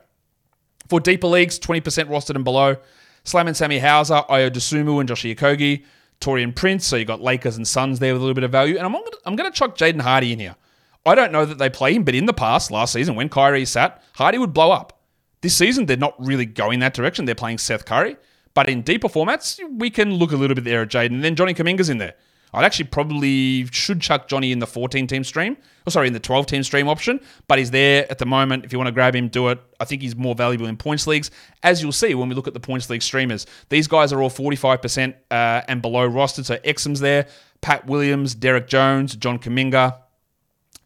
For 0.89 0.99
deeper 0.99 1.29
leagues, 1.29 1.61
20% 1.61 1.83
rostered 2.09 2.35
and 2.35 2.43
below. 2.43 2.79
Slam 3.25 3.47
and 3.47 3.57
Sammy 3.57 3.79
Hauser, 3.79 4.23
Ayo 4.29 4.51
Dosunmu, 4.51 5.01
and 5.01 5.09
Josh 5.09 5.25
Okogie, 5.25 5.85
Taurean 6.21 6.55
Prince. 6.55 6.87
So 6.87 6.97
you 6.97 7.05
got 7.05 7.21
Lakers 7.21 7.57
and 7.57 7.67
Suns 7.67 7.99
there 7.99 8.13
with 8.13 8.23
a 8.23 8.25
little 8.25 8.35
bit 8.35 8.45
of 8.45 8.53
value. 8.53 8.77
And 8.77 8.87
I'm 8.87 8.93
gonna, 8.93 9.11
I'm 9.27 9.37
going 9.37 9.51
to 9.51 9.57
chuck 9.57 9.77
Jaden 9.77 10.01
Hardy 10.01 10.33
in 10.33 10.39
here. 10.39 10.57
I 11.05 11.15
don't 11.15 11.33
know 11.33 11.45
that 11.45 11.59
they 11.59 11.69
play 11.69 11.95
him, 11.95 12.05
but 12.05 12.15
in 12.15 12.27
the 12.27 12.33
past, 12.33 12.71
last 12.71 12.93
season, 12.93 13.17
when 13.17 13.29
Kyrie 13.29 13.65
sat, 13.65 14.03
Hardy 14.15 14.39
would 14.39 14.53
blow 14.53 14.71
up. 14.71 15.01
This 15.41 15.57
season, 15.57 15.87
they're 15.87 15.97
not 15.97 16.15
really 16.25 16.47
going 16.47 16.79
that 16.81 16.95
direction. 16.95 17.25
They're 17.25 17.35
playing 17.35 17.59
Seth 17.59 17.85
Curry. 17.85 18.17
But 18.55 18.69
in 18.69 18.83
deeper 18.83 19.09
formats, 19.09 19.59
we 19.79 19.91
can 19.91 20.15
look 20.15 20.31
a 20.31 20.37
little 20.37 20.55
bit 20.55 20.65
there 20.65 20.83
at 20.83 20.89
Jaden. 20.89 21.07
And 21.07 21.25
then 21.25 21.35
Johnny 21.35 21.55
Kuminga's 21.55 21.89
in 21.89 21.99
there. 21.99 22.15
I'd 22.55 22.65
actually 22.65 22.87
probably 22.87 23.67
should 23.67 24.01
chuck 24.01 24.29
Johnny 24.29 24.53
in 24.53 24.59
the 24.59 24.67
14 24.67 25.07
team 25.07 25.25
stream. 25.25 25.57
Oh, 25.87 25.91
sorry, 25.91 26.07
in 26.07 26.13
the 26.13 26.21
12 26.21 26.47
team 26.47 26.63
stream 26.63 26.89
option, 26.89 27.19
but 27.49 27.59
he's 27.59 27.71
there 27.71 28.07
at 28.11 28.19
the 28.19 28.27
moment. 28.27 28.65
If 28.65 28.73
you 28.73 28.79
want 28.79 28.89
to 28.89 28.93
grab 28.93 29.17
him, 29.17 29.29
do 29.29 29.49
it. 29.49 29.59
I 29.81 29.85
think 29.85 30.03
he's 30.03 30.15
more 30.15 30.35
valuable 30.35 30.67
in 30.67 30.77
points 30.77 31.07
leagues. 31.07 31.31
As 31.63 31.83
you'll 31.83 31.93
see 31.93 32.15
when 32.15 32.29
we 32.29 32.35
look 32.35 32.47
at 32.47 32.55
the 32.55 32.61
points 32.61 32.89
league 32.91 33.03
streamers, 33.03 33.47
these 33.69 33.89
guys 33.89 34.13
are 34.13 34.23
all 34.23 34.31
45% 34.31 35.15
uh, 35.31 35.63
and 35.67 35.83
below 35.83 36.09
rostered. 36.09 36.45
So 36.45 36.57
Exum's 36.59 37.01
there, 37.01 37.27
Pat 37.63 37.87
Williams, 37.87 38.35
Derrick 38.35 38.69
Jones, 38.69 39.17
John 39.17 39.39
Kuminga, 39.39 39.99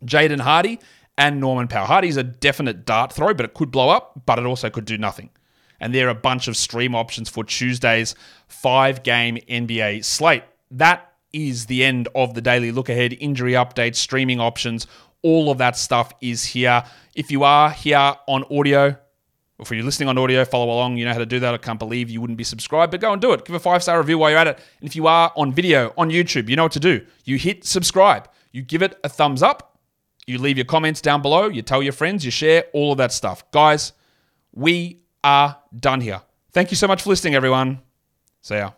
Jaden 0.05 0.41
Hardy, 0.41 0.79
and 1.19 1.41
Norman 1.41 1.69
Powell. 1.69 1.87
Hardy's 1.87 2.17
a 2.17 2.23
definite 2.23 2.87
dart 2.87 3.13
throw, 3.13 3.35
but 3.35 3.45
it 3.45 3.55
could 3.55 3.71
blow 3.71 3.89
up, 3.89 4.23
but 4.27 4.39
it 4.39 4.47
also 4.47 4.71
could 4.71 4.85
do 4.85 4.97
nothing. 4.97 5.31
And 5.81 5.95
there 5.95 6.07
are 6.07 6.11
a 6.11 6.15
bunch 6.15 6.49
of 6.49 6.57
stream 6.57 6.95
options 6.95 7.29
for 7.29 7.45
Tuesday's 7.45 8.15
five 8.49 9.03
game 9.03 9.37
NBA 9.49 10.05
slate. 10.05 10.45
That 10.71 11.13
is 11.37 11.67
the 11.67 11.85
end 11.85 12.09
of 12.15 12.35
the 12.35 12.41
daily 12.41 12.73
look 12.73 12.89
ahead, 12.89 13.15
injury 13.21 13.53
updates, 13.53 13.97
streaming 13.97 14.41
options, 14.41 14.87
all 15.23 15.51
of 15.51 15.59
that 15.59 15.77
stuff 15.77 16.13
is 16.21 16.45
here. 16.45 16.83
If 17.15 17.31
you 17.31 17.45
are 17.45 17.71
here 17.71 18.15
on 18.27 18.45
audio, 18.51 18.97
or 19.59 19.63
if 19.63 19.71
you're 19.71 19.83
listening 19.83 20.09
on 20.09 20.19
audio, 20.19 20.45
follow 20.45 20.73
along. 20.73 20.97
You 20.97 21.05
know 21.05 21.13
how 21.13 21.19
to 21.19 21.27
do 21.27 21.41
that. 21.41 21.55
I 21.55 21.59
can't 21.59 21.79
believe 21.79 22.11
you 22.11 22.21
wouldn't 22.21 22.37
be 22.37 22.45
subscribed, 22.45 22.91
but 22.91 23.01
go 23.01 23.13
and 23.13 23.21
do 23.21 23.33
it. 23.33 23.45
Give 23.45 23.57
a 23.57 23.61
five 23.61 23.83
star 23.83 23.99
review 23.99 24.19
while 24.19 24.31
you're 24.31 24.39
at 24.39 24.47
it. 24.47 24.59
And 24.81 24.89
if 24.89 24.97
you 24.97 25.07
are 25.07 25.33
on 25.37 25.53
video 25.53 25.93
on 25.99 26.11
YouTube, 26.11 26.49
you 26.49 26.57
know 26.57 26.65
what 26.65 26.73
to 26.73 26.81
do. 26.81 27.05
You 27.25 27.37
hit 27.37 27.65
subscribe, 27.65 28.29
you 28.53 28.63
give 28.63 28.83
it 28.83 28.99
a 29.05 29.09
thumbs 29.09 29.43
up, 29.43 29.79
you 30.27 30.39
leave 30.39 30.57
your 30.57 30.67
comments 30.67 31.01
down 31.01 31.23
below, 31.23 31.49
you 31.49 31.63
tell 31.63 31.83
your 31.83 31.93
friends, 31.93 32.25
you 32.25 32.31
share 32.31 32.65
all 32.73 32.93
of 32.93 32.99
that 32.99 33.13
stuff. 33.13 33.51
Guys, 33.51 33.93
we 34.53 35.01
are 35.23 35.57
done 35.79 36.01
here. 36.01 36.23
Thank 36.53 36.71
you 36.71 36.77
so 36.77 36.87
much 36.87 37.03
for 37.03 37.11
listening, 37.11 37.35
everyone. 37.35 37.81
See 38.43 38.57
ya. 38.57 38.73